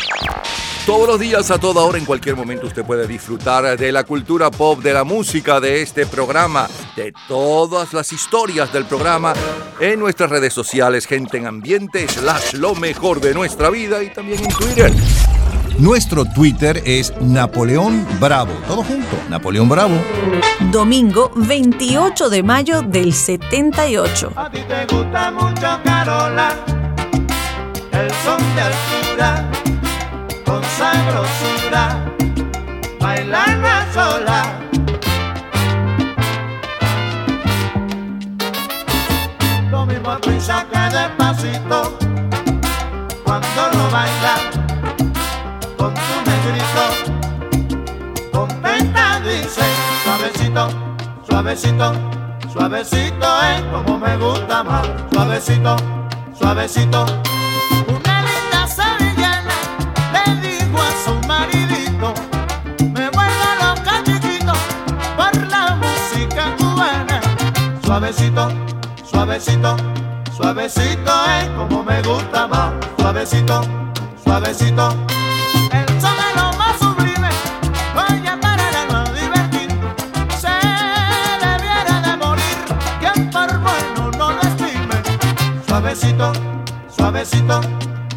Todos 0.87 1.09
los 1.09 1.19
días, 1.19 1.51
a 1.51 1.59
toda 1.59 1.83
hora, 1.83 1.99
en 1.99 2.05
cualquier 2.05 2.37
momento, 2.37 2.69
usted 2.69 2.85
puede 2.85 3.09
disfrutar 3.09 3.77
de 3.77 3.91
la 3.91 4.05
cultura 4.05 4.49
pop, 4.49 4.81
de 4.81 4.93
la 4.93 5.03
música, 5.03 5.59
de 5.59 5.83
este 5.83 6.07
programa, 6.07 6.69
de 6.95 7.13
todas 7.27 7.93
las 7.93 8.13
historias 8.13 8.73
del 8.73 8.85
programa 8.85 9.33
en 9.81 9.99
nuestras 9.99 10.31
redes 10.31 10.53
sociales, 10.53 11.07
gente 11.07 11.37
en 11.37 11.47
ambiente, 11.47 12.07
slash 12.07 12.55
lo 12.55 12.77
mejor 12.77 13.21
de 13.21 13.35
nuestra 13.35 13.71
vida 13.71 14.05
y 14.05 14.11
también 14.13 14.39
en 14.45 14.51
Twitter. 14.51 14.93
Nuestro 15.79 16.25
Twitter 16.25 16.83
es 16.85 17.13
Napoleón 17.21 18.07
Bravo. 18.21 18.53
Todo 18.67 18.83
junto, 18.83 19.17
Napoleón 19.29 19.69
Bravo. 19.69 19.95
Domingo 20.71 21.31
28 21.35 22.29
de 22.29 22.43
mayo 22.43 22.83
del 22.83 23.13
78. 23.13 24.33
A 24.37 24.51
ti 24.51 24.61
te 24.69 24.95
gusta 24.95 25.31
mucho 25.31 25.81
Carola, 25.85 26.53
el 27.93 28.11
son 28.25 28.43
de 28.55 28.61
altura, 28.61 29.51
con 30.45 30.63
sabrosura, 30.65 32.13
bailar 33.01 33.87
sola. 33.95 34.61
Lo 39.71 39.87
mismo 39.87 40.17
risa 40.27 40.67
que 40.71 40.97
despacito, 40.97 41.99
cuando 43.25 43.63
lo 43.73 43.91
bailas 43.91 44.60
suavecito, 50.51 50.69
suavecito, 51.29 51.93
suavecito 52.53 53.27
es 53.43 53.63
como 53.73 53.99
me 53.99 54.17
gusta 54.17 54.65
más. 54.65 54.87
Suavecito, 55.13 55.77
suavecito. 56.37 57.05
Una 57.89 58.23
linda 58.23 58.67
sevillana 58.67 59.55
le 60.13 60.49
dijo 60.49 60.79
a 60.79 60.91
su 61.05 61.29
maridito, 61.29 62.15
me 62.93 63.11
vuelvo 63.11 63.49
loca 63.61 64.03
chiquito 64.05 64.53
por 65.17 65.37
la 65.49 65.77
música 65.77 66.57
cubana. 66.59 67.21
Suavecito, 67.85 68.49
suavecito, 69.05 69.77
suavecito 70.37 71.13
es 71.41 71.49
como 71.51 71.85
me 71.85 72.03
gusta 72.03 72.49
más. 72.49 72.73
Suavecito, 72.99 73.63
suavecito. 74.25 75.20
Suavecito, 85.81 86.33
suavecito, 86.95 87.61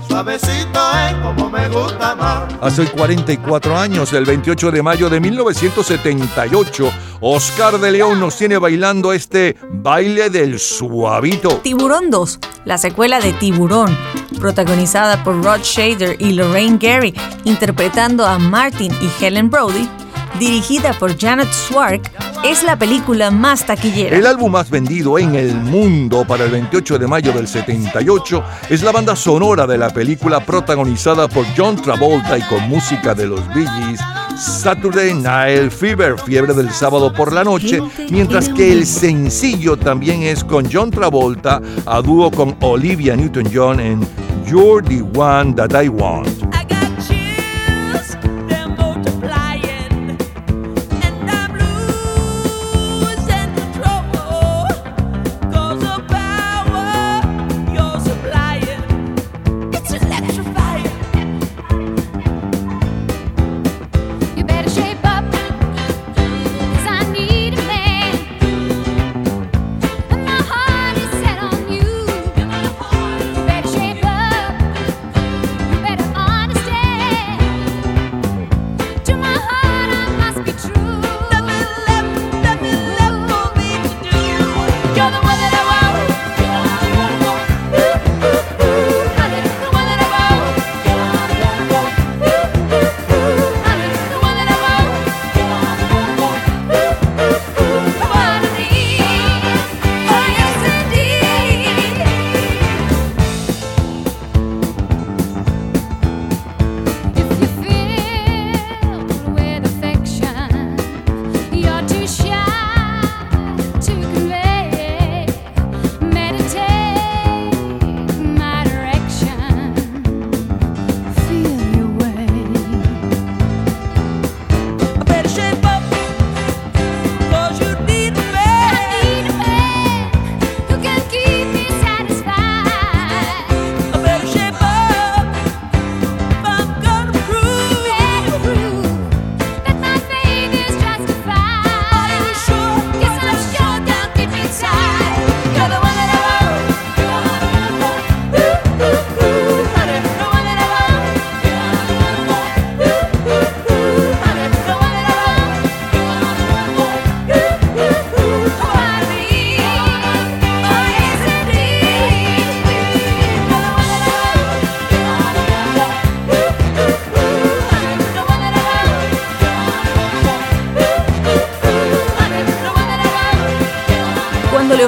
suavecito 0.10 0.80
es 1.08 1.14
como 1.24 1.50
me 1.50 1.70
gusta 1.70 2.14
más. 2.14 2.54
Hace 2.62 2.86
44 2.88 3.78
años, 3.78 4.12
el 4.12 4.26
28 4.26 4.70
de 4.70 4.84
mayo 4.84 5.10
de 5.10 5.22
1978, 5.22 6.92
Oscar 7.22 7.80
de 7.80 7.92
León 7.92 8.20
nos 8.20 8.36
tiene 8.36 8.58
bailando 8.58 9.14
este 9.14 9.56
baile 9.72 10.30
del 10.30 10.60
suavito. 10.60 11.62
Tiburón 11.64 12.10
2, 12.10 12.40
la 12.66 12.78
secuela 12.78 13.22
de 13.22 13.32
Tiburón, 13.32 13.98
protagonizada 14.42 15.24
por 15.24 15.42
Rod 15.42 15.62
Shader 15.62 16.18
y 16.20 16.34
Lorraine 16.34 16.78
Gary, 16.78 17.14
interpretando 17.46 18.26
a 18.26 18.40
Martin 18.40 18.92
y 18.92 19.24
Helen 19.24 19.50
Brody, 19.50 19.88
dirigida 20.40 20.94
por 20.94 21.18
Janet 21.18 21.52
Swark, 21.52 22.02
es 22.44 22.64
la 22.64 22.78
película 22.78 23.32
más 23.32 23.66
taquillera. 23.66 24.18
El 24.18 24.26
álbum 24.26 24.52
más 24.52 24.70
vendido 24.70 25.18
en 25.18 25.36
el 25.36 25.56
mundo 25.56 26.26
para 26.28 26.46
el 26.46 26.52
28 26.52 27.00
de 27.00 27.08
mayo 27.08 27.32
del 27.32 27.48
78 27.48 28.44
es 28.70 28.84
la 28.84 28.92
banda 28.92 29.16
sonora 29.16 29.66
de 29.66 29.78
la 29.78 29.90
película 29.90 30.40
protagonizada 30.46 31.28
por 31.28 31.46
John 31.56 31.82
Travolta 31.82 32.38
y 32.38 32.42
con 32.44 32.68
música 32.68 33.14
de 33.14 33.28
los 33.28 33.48
Bee 33.54 33.66
Gees, 33.66 34.02
Saturday 34.38 35.14
Night 35.14 35.72
Fever, 35.72 36.20
fiebre 36.20 36.54
del 36.54 36.72
sábado 36.72 37.14
por 37.14 37.32
la 37.32 37.44
noche, 37.44 37.82
mientras 38.10 38.50
que 38.50 38.74
el 38.74 38.86
sencillo 38.86 39.78
también 39.78 40.24
es 40.24 40.44
con 40.44 40.70
John 40.72 40.92
Travolta 40.92 41.62
a 41.86 42.02
dúo 42.02 42.30
con 42.32 42.56
Olivia 42.62 43.16
Newton-John 43.16 43.80
en 43.80 44.02
You're 44.46 44.86
the 44.86 45.02
One 45.18 45.54
That 45.54 45.82
I 45.82 45.88
Want. 45.88 46.53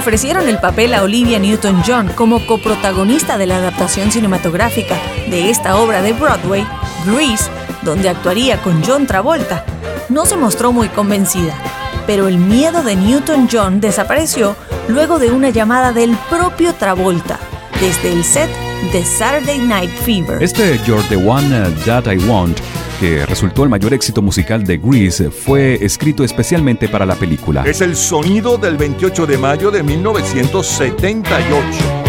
Ofrecieron 0.05 0.47
el 0.47 0.59
papel 0.59 0.93
a 0.93 1.01
Olivia 1.01 1.39
Newton-John 1.39 2.09
como 2.09 2.45
coprotagonista 2.45 3.39
de 3.39 3.47
la 3.47 3.55
adaptación 3.55 4.11
cinematográfica 4.11 4.95
de 5.31 5.49
esta 5.49 5.77
obra 5.77 6.03
de 6.03 6.13
Broadway, 6.13 6.63
Grease, 7.07 7.49
donde 7.81 8.09
actuaría 8.09 8.61
con 8.61 8.83
John 8.83 9.07
Travolta, 9.07 9.65
no 10.09 10.27
se 10.27 10.37
mostró 10.37 10.71
muy 10.71 10.89
convencida, 10.89 11.55
pero 12.05 12.27
el 12.27 12.37
miedo 12.37 12.83
de 12.83 12.95
Newton-John 12.95 13.81
desapareció 13.81 14.55
luego 14.89 15.17
de 15.17 15.31
una 15.31 15.49
llamada 15.49 15.91
del 15.91 16.15
propio 16.29 16.75
Travolta 16.75 17.39
desde 17.81 18.11
el 18.11 18.23
set 18.23 18.51
de 18.93 19.03
Saturday 19.03 19.57
Night 19.57 19.89
Fever. 19.89 20.43
Este 20.43 20.79
You're 20.85 21.03
the 21.09 21.15
One 21.15 21.49
That 21.83 22.05
I 22.05 22.17
Want, 22.27 22.59
resultó 23.27 23.63
el 23.63 23.69
mayor 23.69 23.93
éxito 23.93 24.21
musical 24.21 24.63
de 24.63 24.77
Grease, 24.77 25.29
fue 25.29 25.83
escrito 25.83 26.23
especialmente 26.23 26.87
para 26.87 27.05
la 27.05 27.15
película. 27.15 27.63
Es 27.65 27.81
el 27.81 27.95
sonido 27.95 28.57
del 28.57 28.77
28 28.77 29.27
de 29.27 29.37
mayo 29.37 29.71
de 29.71 29.83
1978. 29.83 32.04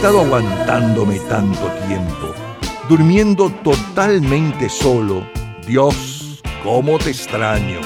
Estado 0.00 0.22
aguantándome 0.22 1.20
tanto 1.28 1.68
tiempo, 1.86 2.34
durmiendo 2.88 3.50
totalmente 3.62 4.70
solo. 4.70 5.26
Dios, 5.66 6.40
cómo 6.64 6.98
te 6.98 7.10
extraño. 7.10 7.80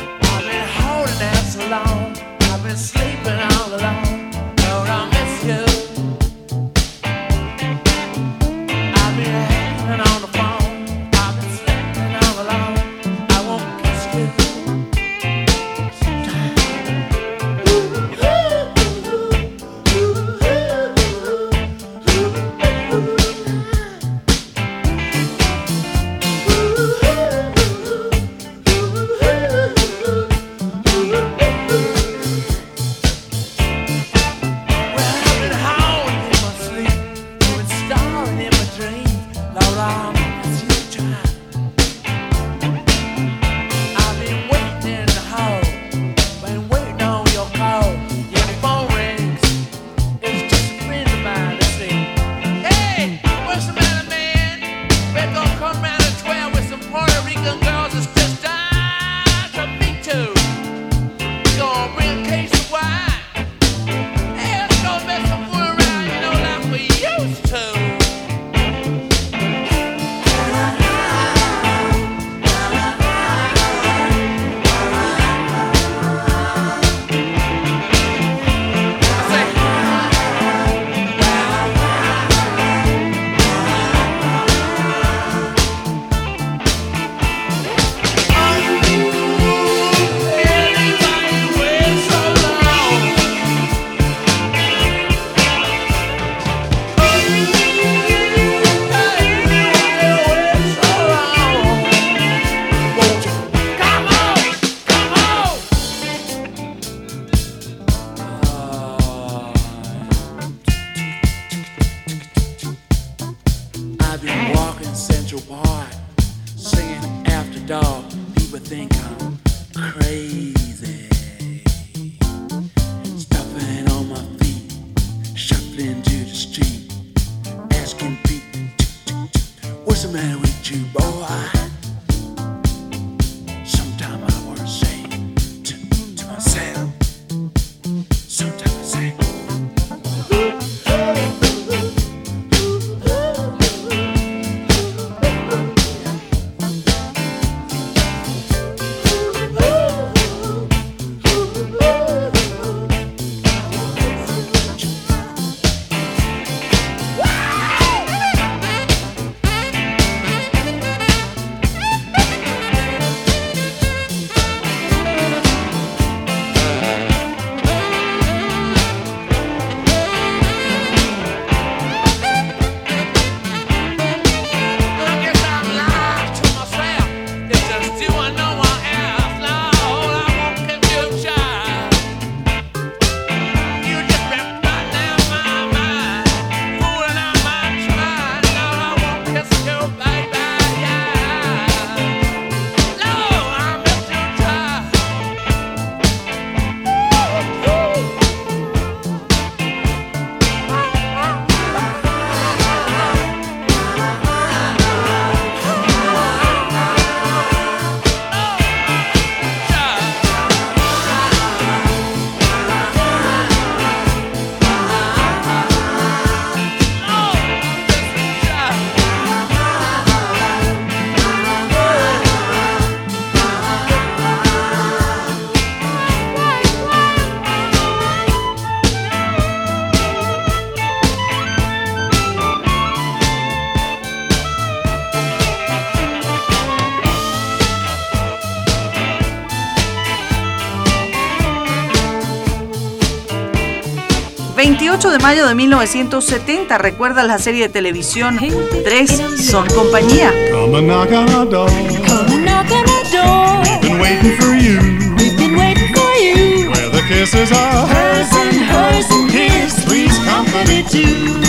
Mayo 245.34 245.48
de 245.48 245.54
1970, 245.56 246.78
recuerda 246.78 247.24
la 247.24 247.38
serie 247.40 247.62
de 247.62 247.68
televisión 247.68 248.38
Tres 248.84 249.20
son 249.50 249.66
compañía. 249.74 250.32
Come 250.52 250.78
and 250.78 250.86
knock 250.86 251.10
on 251.10 251.28
our 251.34 251.48
door. 251.48 251.68
Come 252.06 252.34
and 252.34 252.44
knock 252.44 252.70
on 252.70 252.88
our 252.88 253.02
door. 253.10 253.62
We've 253.64 253.80
been 253.80 253.98
waiting 253.98 254.36
for 254.38 254.54
you. 254.54 254.78
We've 255.16 255.36
been 255.36 255.56
waiting 255.56 255.92
for 255.92 256.12
you. 256.22 256.70
Where 256.70 256.88
the 256.88 257.02
kisses 257.08 257.50
are 257.50 257.84
Hers 257.84 258.30
and 258.32 258.62
hers 258.62 259.10
and 259.10 259.28
his. 259.28 259.74
Three's 259.84 260.16
company 260.24 260.84
too. 260.84 261.42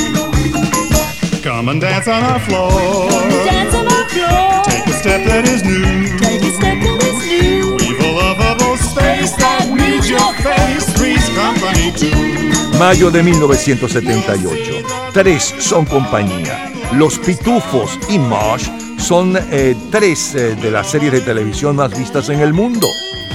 Come 1.43 1.69
and 1.69 1.79
dance 1.79 2.07
on 2.07 2.23
our 2.23 2.39
floor. 2.39 2.71
Dance 3.45 3.75
on 3.75 3.85
our 3.85 4.09
floor. 4.09 4.63
Take 4.63 4.87
a 4.87 4.93
step 4.93 5.23
that 5.27 5.45
is 5.47 5.63
new. 5.63 6.17
Take 6.17 6.41
a 6.41 6.51
step 6.57 6.81
that 6.81 7.03
is 7.03 7.19
new. 7.29 7.77
We've 7.77 7.99
a 7.99 8.11
lovable 8.17 8.77
space 8.77 9.35
that 9.35 9.69
needs 9.69 10.09
your 10.09 10.33
face. 10.41 10.84
Mayo 12.79 13.09
de 13.09 13.23
1978. 13.23 14.71
Tres 15.13 15.55
son 15.59 15.85
compañía. 15.85 16.71
Los 16.93 17.17
Pitufos 17.19 17.97
y 18.09 18.19
Mosh 18.19 18.67
son 18.97 19.37
eh, 19.37 19.75
tres 19.91 20.35
eh, 20.35 20.55
de 20.55 20.71
las 20.71 20.87
series 20.87 21.11
de 21.11 21.21
televisión 21.21 21.75
más 21.77 21.97
vistas 21.97 22.29
en 22.29 22.41
el 22.41 22.53
mundo. 22.53 22.87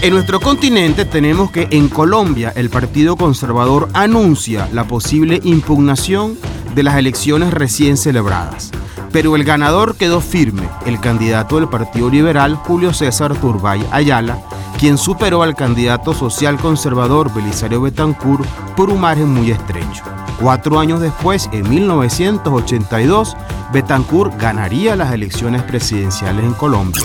En 0.03 0.14
nuestro 0.14 0.41
continente 0.41 1.05
tenemos 1.05 1.51
que 1.51 1.68
en 1.70 1.88
Colombia 1.88 2.53
el 2.57 2.70
Partido 2.70 3.16
Conservador 3.16 3.88
anuncia 3.93 4.68
la 4.72 4.84
posible 4.84 5.41
impugnación 5.43 6.38
de 6.74 6.82
las 6.82 6.97
elecciones 6.97 7.53
recién 7.53 7.97
celebradas. 7.97 8.70
Pero 9.12 9.36
el 9.36 9.45
ganador 9.45 9.97
quedó 9.97 10.20
firme, 10.20 10.68
el 10.86 11.01
candidato 11.01 11.57
del 11.57 11.68
Partido 11.68 12.09
Liberal, 12.11 12.57
Julio 12.57 12.93
César 12.93 13.34
Turbay 13.36 13.84
Ayala, 13.91 14.43
quien 14.81 14.97
superó 14.97 15.43
al 15.43 15.55
candidato 15.55 16.14
social 16.14 16.57
conservador 16.57 17.33
Belisario 17.35 17.83
Betancourt 17.83 18.47
por 18.76 18.89
un 18.89 18.99
margen 18.99 19.28
muy 19.28 19.51
estrecho. 19.51 20.03
Cuatro 20.41 20.81
años 20.81 21.01
después, 21.01 21.51
en 21.53 21.68
1982, 21.68 23.37
Betancourt 23.74 24.41
ganaría 24.41 24.97
las 24.97 25.12
elecciones 25.12 25.62
presidenciales 25.64 26.47
en 26.47 26.55
Colombia. 26.55 27.05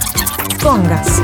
Congas. 0.64 1.22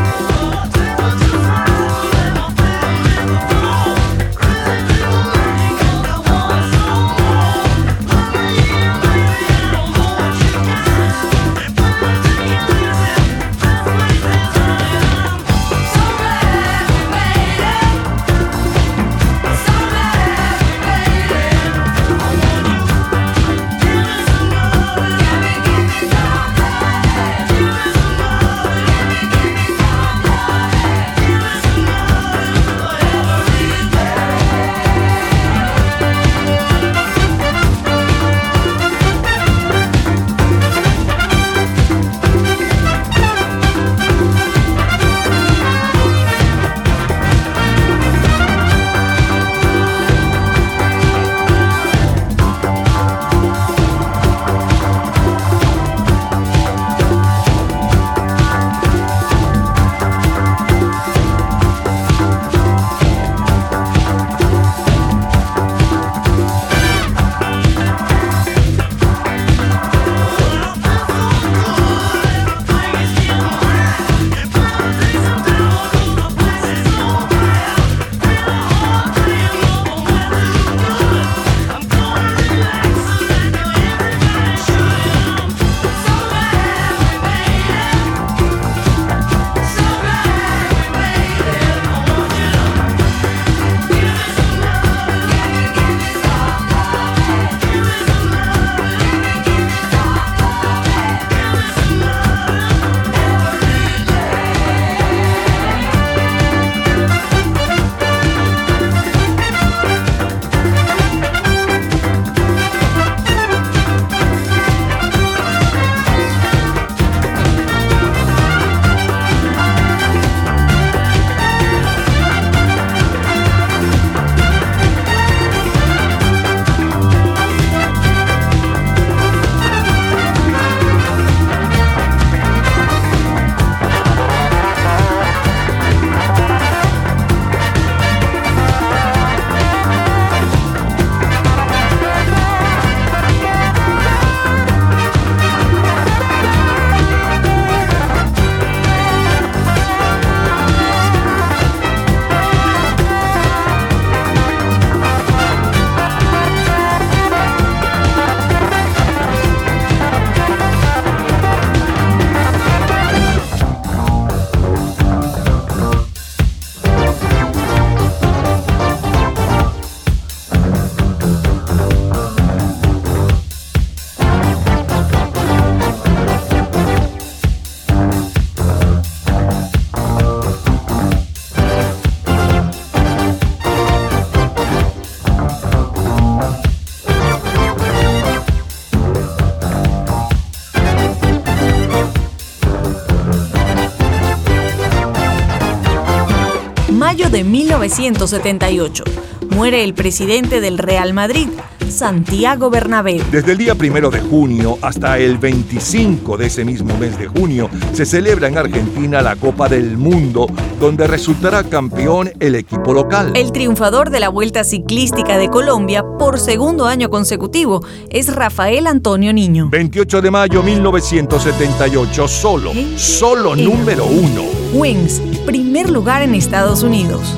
Mayo 197.12 197.30
de 197.30 197.44
1978. 197.44 199.04
Muere 199.50 199.84
el 199.84 199.94
presidente 199.94 200.62
del 200.62 200.78
Real 200.78 201.12
Madrid, 201.12 201.50
Santiago 201.92 202.70
Bernabéu. 202.70 203.22
Desde 203.32 203.52
el 203.52 203.58
día 203.58 203.76
primero 203.76 204.10
de 204.10 204.22
junio 204.22 204.78
hasta 204.82 205.20
el 205.20 205.38
25 205.38 206.38
de 206.38 206.48
ese 206.48 206.66
mismo 206.66 206.98
mes 206.98 207.18
de 207.20 207.28
junio 207.28 207.70
se 207.94 208.06
celebra 208.06 208.48
en 208.48 208.58
Argentina 208.58 209.22
la 209.22 209.36
Copa 209.36 209.70
del 209.70 209.98
Mundo, 209.98 210.48
donde 210.80 211.08
resultará 211.08 211.64
campeón 211.64 212.32
el 212.40 212.56
equipo 212.56 212.94
local. 212.94 213.34
El 213.36 213.52
triunfador 213.52 214.10
de 214.10 214.20
la 214.20 214.30
Vuelta 214.30 214.64
Ciclística 214.64 215.38
de 215.38 215.50
Colombia 215.50 216.04
por 216.18 216.40
segundo 216.40 216.86
año 216.86 217.10
consecutivo 217.10 217.86
es 218.10 218.34
Rafael 218.34 218.88
Antonio 218.88 219.34
Niño. 219.34 219.70
28 219.70 220.22
de 220.22 220.32
mayo 220.32 220.64
1978, 220.64 222.28
solo, 222.28 222.72
solo 222.96 223.56
número 223.56 224.06
uno. 224.06 224.44
Wings, 224.74 225.22
primer 225.46 225.90
lugar 225.90 226.22
en 226.22 226.36
Estados 226.36 226.84
Unidos. 226.84 227.36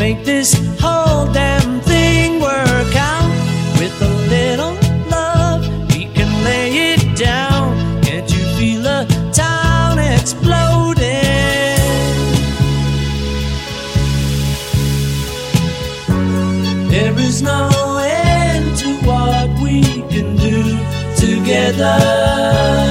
Make 0.00 0.24
this 0.24 0.54
whole 0.80 1.30
damn 1.30 1.78
thing 1.82 2.40
work 2.40 2.96
out. 2.96 3.30
With 3.78 3.94
a 4.00 4.08
little 4.34 4.74
love, 5.10 5.60
we 5.92 6.06
can 6.16 6.30
lay 6.42 6.94
it 6.94 7.18
down. 7.18 7.76
Can't 8.02 8.28
you 8.34 8.42
feel 8.56 8.80
the 8.80 9.00
town 9.30 9.98
exploding? 9.98 11.04
There 16.88 17.16
is 17.28 17.42
no 17.42 17.68
end 18.02 18.78
to 18.78 18.88
what 19.06 19.48
we 19.60 19.82
can 20.08 20.34
do. 20.36 20.78
Together. 21.26 22.89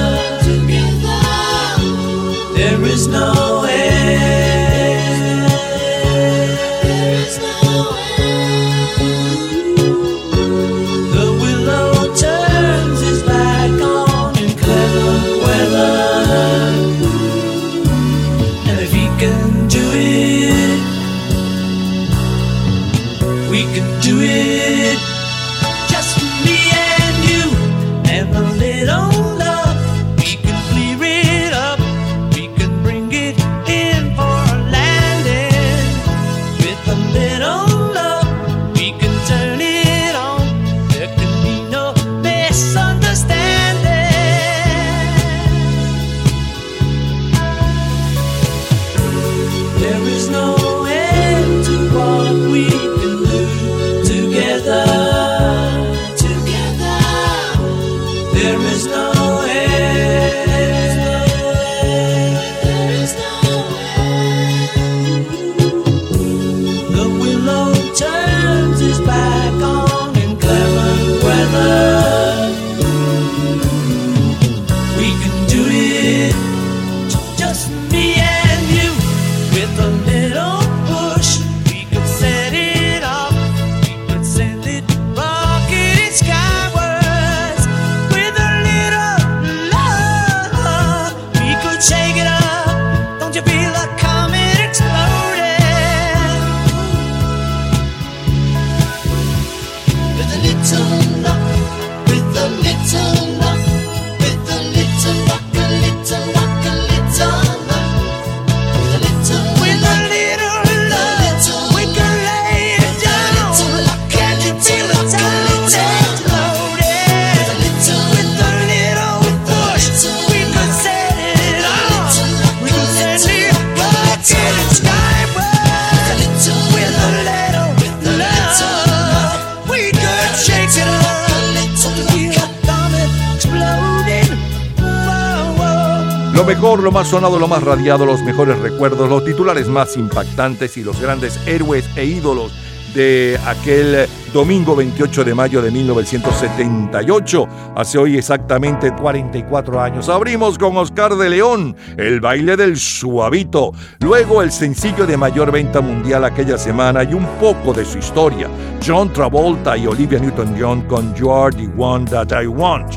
Sonado, 137.10 137.40
lo 137.40 137.48
más 137.48 137.64
radiado, 137.64 138.06
los 138.06 138.22
mejores 138.22 138.60
recuerdos, 138.60 139.10
los 139.10 139.26
titulares 139.26 139.68
más 139.68 139.98
impactantes 139.98 140.78
y 140.78 140.84
los 140.84 141.02
grandes 141.02 141.40
héroes 141.48 141.90
e 141.96 142.06
ídolos 142.06 142.52
de 142.94 143.40
aquel 143.46 144.08
domingo 144.34 144.76
28 144.76 145.24
de 145.24 145.34
mayo 145.34 145.62
de 145.62 145.72
1978, 145.72 147.48
hace 147.76 147.98
hoy 147.98 148.18
exactamente 148.18 148.92
44 148.92 149.82
años. 149.82 150.10
Abrimos 150.10 150.58
con 150.58 150.78
Oscar 150.78 151.16
de 151.16 151.30
León, 151.30 151.76
el 151.98 152.20
baile 152.20 152.56
del 152.56 152.78
suavito, 152.78 153.74
luego 154.00 154.42
el 154.42 154.52
sencillo 154.52 155.06
de 155.06 155.18
mayor 155.18 155.52
venta 155.52 155.82
mundial 155.82 156.24
aquella 156.26 156.58
semana 156.58 157.04
y 157.04 157.14
un 157.14 157.26
poco 157.40 157.74
de 157.74 157.86
su 157.86 157.98
historia, 157.98 158.48
John 158.86 159.12
Travolta 159.14 159.78
y 159.78 159.88
Olivia 159.88 160.20
Newton-John 160.20 160.82
con 160.84 161.14
You 161.16 161.32
Are 161.32 161.56
the 161.56 161.70
One 161.78 162.06
That 162.06 162.42
I 162.42 162.48
Want. 162.48 162.94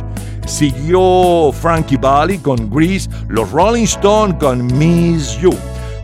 Siguió 0.47 1.53
Frankie 1.53 1.97
Valli 1.97 2.39
con 2.39 2.69
Grease, 2.69 3.09
los 3.29 3.51
Rolling 3.53 3.85
Stones 3.85 4.37
con 4.41 4.67
Miss 4.77 5.39
You. 5.39 5.55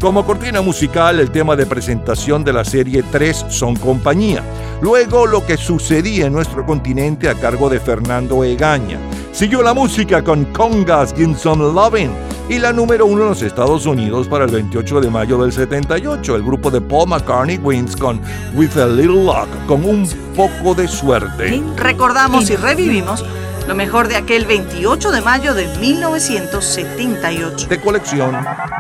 Como 0.00 0.24
cortina 0.24 0.60
musical, 0.60 1.18
el 1.18 1.32
tema 1.32 1.56
de 1.56 1.66
presentación 1.66 2.44
de 2.44 2.52
la 2.52 2.64
serie 2.64 3.02
3 3.02 3.46
son 3.48 3.74
compañía. 3.74 4.44
Luego, 4.80 5.26
lo 5.26 5.44
que 5.44 5.56
sucedía 5.56 6.26
en 6.26 6.34
nuestro 6.34 6.64
continente 6.64 7.28
a 7.28 7.34
cargo 7.34 7.68
de 7.68 7.80
Fernando 7.80 8.44
Egaña. 8.44 9.00
Siguió 9.32 9.60
la 9.60 9.74
música 9.74 10.22
con 10.22 10.44
Congas 10.46 11.12
Give 11.16 11.34
Some 11.34 11.64
Lovin' 11.72 12.12
y 12.48 12.60
la 12.60 12.72
número 12.72 13.06
uno 13.06 13.22
en 13.22 13.28
los 13.30 13.42
Estados 13.42 13.86
Unidos 13.86 14.28
para 14.28 14.44
el 14.44 14.52
28 14.52 15.00
de 15.00 15.10
mayo 15.10 15.36
del 15.38 15.52
78, 15.52 16.36
el 16.36 16.44
grupo 16.44 16.70
de 16.70 16.80
Paul 16.80 17.08
McCartney 17.08 17.58
Wins 17.58 17.96
con 17.96 18.20
With 18.54 18.76
a 18.76 18.86
Little 18.86 19.24
Luck, 19.24 19.48
con 19.66 19.84
un 19.84 20.08
poco 20.36 20.76
de 20.76 20.86
suerte. 20.86 21.60
Recordamos 21.76 22.48
y 22.50 22.56
revivimos 22.56 23.24
lo 23.68 23.74
mejor 23.74 24.08
de 24.08 24.16
aquel 24.16 24.46
28 24.46 25.10
de 25.10 25.20
mayo 25.20 25.52
de 25.52 25.68
1978. 25.76 27.68
De 27.68 27.78
colección. 27.78 28.34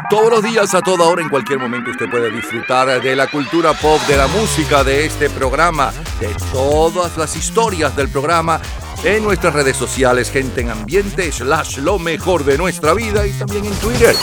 Todos 0.08 0.30
los 0.30 0.42
días, 0.42 0.74
a 0.74 0.80
toda 0.80 1.04
hora, 1.04 1.20
en 1.20 1.28
cualquier 1.28 1.58
momento, 1.58 1.90
usted 1.90 2.08
puede 2.10 2.30
disfrutar 2.30 3.02
de 3.02 3.14
la 3.14 3.26
cultura 3.26 3.74
pop, 3.74 4.00
de 4.08 4.16
la 4.16 4.26
música, 4.28 4.82
de 4.82 5.04
este 5.04 5.28
programa, 5.28 5.92
de 6.20 6.34
todas 6.52 7.18
las 7.18 7.36
historias 7.36 7.94
del 7.96 8.08
programa 8.08 8.62
en 9.04 9.22
nuestras 9.24 9.52
redes 9.52 9.76
sociales, 9.76 10.30
gente 10.30 10.62
en 10.62 10.70
ambiente, 10.70 11.30
slash 11.32 11.76
lo 11.80 11.98
mejor 11.98 12.44
de 12.44 12.56
nuestra 12.56 12.94
vida 12.94 13.26
y 13.26 13.32
también 13.32 13.66
en 13.66 13.74
Twitter. 13.74 14.16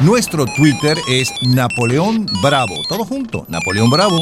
Nuestro 0.00 0.44
Twitter 0.44 0.98
es 1.08 1.32
Napoleón 1.40 2.26
Bravo. 2.42 2.74
Todo 2.86 3.06
junto, 3.06 3.46
Napoleón 3.48 3.88
Bravo. 3.88 4.20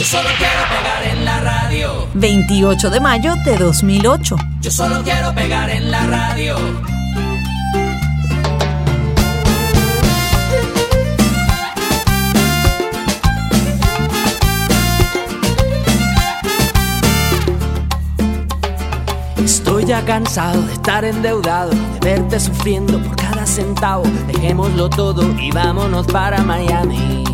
Yo 0.00 0.06
solo 0.06 0.30
quiero 0.38 0.62
pegar 0.70 1.02
en 1.12 1.24
la 1.26 1.40
radio. 1.40 2.08
28 2.14 2.88
de 2.88 3.00
mayo 3.00 3.34
de 3.44 3.58
2008. 3.58 4.36
Yo 4.62 4.70
solo 4.70 5.02
quiero 5.02 5.34
pegar 5.34 5.68
en 5.68 5.90
la 5.90 6.06
radio. 6.06 6.56
Estoy 19.44 19.84
ya 19.84 20.02
cansado 20.06 20.62
de 20.62 20.72
estar 20.72 21.04
endeudado, 21.04 21.72
de 21.72 22.00
verte 22.00 22.40
sufriendo 22.40 22.98
por 23.02 23.16
cada 23.16 23.44
centavo, 23.44 24.04
dejémoslo 24.28 24.88
todo 24.88 25.30
y 25.38 25.50
vámonos 25.50 26.06
para 26.06 26.42
Miami. 26.42 27.29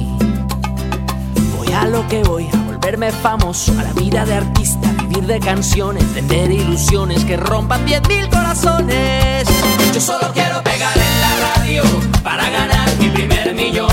A 1.77 1.87
lo 1.87 2.09
que 2.09 2.23
voy, 2.23 2.49
a 2.51 2.57
volverme 2.63 3.13
famoso, 3.13 3.71
a 3.79 3.83
la 3.83 3.93
vida 3.93 4.25
de 4.25 4.33
artista, 4.33 4.91
vivir 5.03 5.27
de 5.27 5.39
canciones, 5.39 6.03
vender 6.15 6.51
ilusiones 6.51 7.23
que 7.27 7.37
rompan 7.37 7.85
10 7.85 8.09
mil 8.09 8.29
corazones. 8.31 9.47
Yo 9.93 10.01
solo 10.01 10.33
quiero 10.33 10.63
pegar 10.63 10.97
en 10.97 11.21
la 11.21 11.55
radio 11.55 11.83
para 12.23 12.49
ganar 12.49 12.89
mi 12.99 13.11
primer 13.11 13.55
millón. 13.55 13.93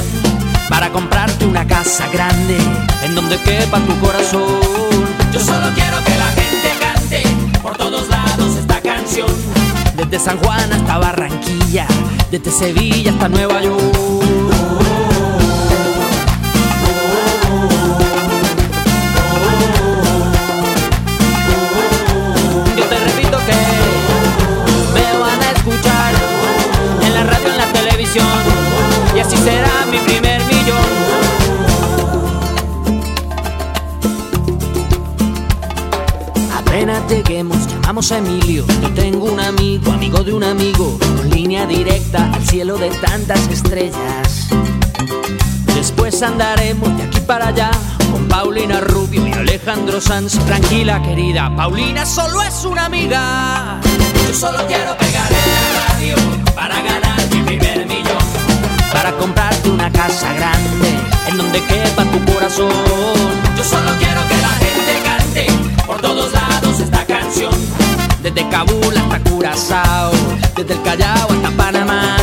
Para 0.70 0.92
comprarte 0.92 1.46
una 1.46 1.68
casa 1.68 2.08
grande 2.08 2.58
en 3.04 3.16
donde 3.16 3.38
quepa 3.42 3.80
tu 3.82 4.00
corazón. 4.00 4.62
Yo 5.34 5.42
solo 5.42 5.68
quiero 5.76 5.98
que 6.06 6.18
la 6.18 6.28
gente 6.28 6.70
cante 6.80 7.24
por 7.62 7.76
todos 7.76 8.08
lados 8.08 8.56
esta 8.56 8.80
canción. 8.80 9.28
Desde 9.98 10.20
San 10.20 10.38
Juan 10.38 10.72
hasta 10.72 11.00
Barranquilla, 11.00 11.86
desde 12.32 12.50
Sevilla 12.50 13.12
hasta 13.12 13.28
Nueva 13.28 13.62
York. 13.62 14.13
Así 29.24 29.38
será 29.38 29.86
mi 29.90 29.98
primer 30.00 30.42
millón. 30.46 30.92
Apenas 36.58 37.02
lleguemos, 37.10 37.58
llamamos 37.68 38.12
a 38.12 38.18
Emilio. 38.18 38.66
Yo 38.82 38.90
tengo 38.94 39.26
un 39.26 39.40
amigo, 39.40 39.92
amigo 39.92 40.24
de 40.24 40.34
un 40.34 40.44
amigo, 40.44 40.98
con 41.00 41.30
línea 41.30 41.66
directa 41.66 42.32
al 42.34 42.44
cielo 42.46 42.78
de 42.78 42.90
tantas 42.90 43.48
estrellas. 43.48 44.50
Después 45.76 46.22
andaremos 46.22 46.96
de 46.98 47.04
aquí 47.04 47.20
para 47.22 47.48
allá 47.48 47.72
con 48.12 48.28
Paulina 48.28 48.82
Rubio 48.82 49.26
y 49.28 49.32
Alejandro 49.32 50.02
Sanz. 50.02 50.38
Tranquila, 50.46 51.02
querida, 51.02 51.54
Paulina 51.56 52.06
solo 52.06 52.42
es 52.42 52.66
una 52.66 52.86
amiga. 52.86 53.80
Yo 54.28 54.34
solo 54.34 54.66
quiero 54.68 54.98
pegar 54.98 55.30
en 55.32 55.50
la 55.54 55.88
radio 55.88 56.16
para 56.56 56.76
ganar. 56.82 57.03
Para 59.04 59.18
comprarte 59.18 59.70
una 59.70 59.92
casa 59.92 60.32
grande 60.32 60.98
en 61.28 61.36
donde 61.38 61.62
quepa 61.66 62.06
tu 62.06 62.24
corazón. 62.32 62.72
Yo 63.58 63.64
solo 63.66 63.92
quiero 64.00 64.22
que 64.30 64.38
la 64.38 64.54
gente 64.64 64.94
cante 65.04 65.48
por 65.86 66.00
todos 66.00 66.32
lados 66.32 66.80
esta 66.80 67.06
canción. 67.06 67.52
Desde 68.22 68.48
Kabul 68.48 68.96
hasta 68.96 69.20
Curazao, 69.30 70.14
desde 70.56 70.76
el 70.76 70.82
Callao 70.84 71.30
hasta 71.34 71.52
Panamá. 71.52 72.16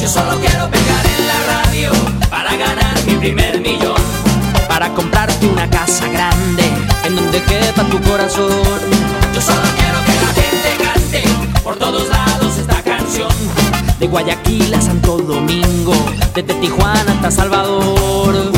Yo 0.00 0.08
solo 0.08 0.38
quiero 0.40 0.70
pegar 0.70 1.04
en 1.18 1.26
la 1.26 1.38
radio 1.52 1.90
para 2.30 2.56
ganar 2.56 2.94
mi 3.04 3.16
primer 3.16 3.60
millón. 3.60 4.00
Para 4.68 4.88
comprarte 4.94 5.46
una 5.46 5.68
casa 5.68 6.08
grande 6.08 6.64
en 7.04 7.14
donde 7.14 7.42
quepa 7.42 7.82
tu 7.90 8.00
corazón. 8.00 8.80
Yo 9.34 9.40
solo 9.42 9.68
quiero 9.76 9.98
que 10.06 10.14
la 10.24 10.32
gente 10.40 10.82
cante 10.82 11.62
por 11.62 11.76
todos 11.76 12.08
lados. 12.08 12.35
De 13.98 14.06
Guayaquil 14.06 14.74
a 14.74 14.80
Santo 14.80 15.16
Domingo, 15.18 15.94
desde 16.34 16.54
Tijuana 16.54 17.12
hasta 17.12 17.30
Salvador. 17.30 18.55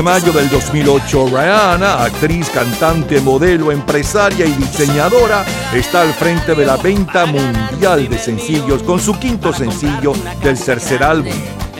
De 0.00 0.04
mayo 0.04 0.32
del 0.32 0.48
2008, 0.48 1.26
Rihanna, 1.26 2.04
actriz, 2.04 2.48
cantante, 2.48 3.20
modelo, 3.20 3.70
empresaria 3.70 4.46
y 4.46 4.52
diseñadora, 4.52 5.44
está 5.74 6.00
al 6.00 6.14
frente 6.14 6.54
de 6.54 6.64
la 6.64 6.78
venta 6.78 7.26
mundial 7.26 8.08
de 8.08 8.18
sencillos 8.18 8.82
con 8.82 8.98
su 8.98 9.18
quinto 9.18 9.52
sencillo 9.52 10.14
del 10.42 10.58
tercer 10.58 11.02
álbum, 11.02 11.34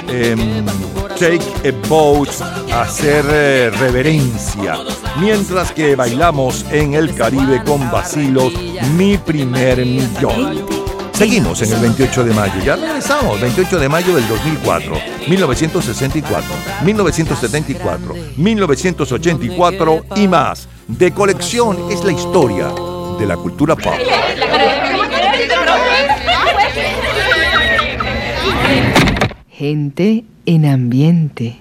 em, 0.08 0.66
Take 1.18 1.40
a 1.66 1.88
Boat, 1.88 2.28
hacer 2.74 3.24
eh, 3.30 3.70
reverencia, 3.78 4.76
mientras 5.18 5.72
que 5.72 5.96
bailamos 5.96 6.66
en 6.70 6.92
el 6.92 7.14
Caribe 7.14 7.64
con 7.64 7.90
vacilos, 7.90 8.52
mi 8.98 9.16
primer 9.16 9.78
millón. 9.78 10.69
Seguimos 11.20 11.60
en 11.60 11.70
el 11.74 11.80
28 11.82 12.24
de 12.24 12.32
mayo, 12.32 12.64
ya 12.64 12.76
regresamos, 12.76 13.38
28 13.38 13.78
de 13.78 13.90
mayo 13.90 14.16
del 14.16 14.26
2004, 14.26 14.94
1964, 15.28 16.48
1974, 16.82 18.14
1984 18.38 20.04
y 20.16 20.26
más. 20.26 20.66
De 20.88 21.12
colección 21.12 21.76
es 21.90 22.02
la 22.04 22.12
historia 22.12 22.72
de 23.18 23.26
la 23.26 23.36
cultura 23.36 23.76
pop. 23.76 23.92
Gente 29.50 30.24
en 30.46 30.64
ambiente. 30.64 31.58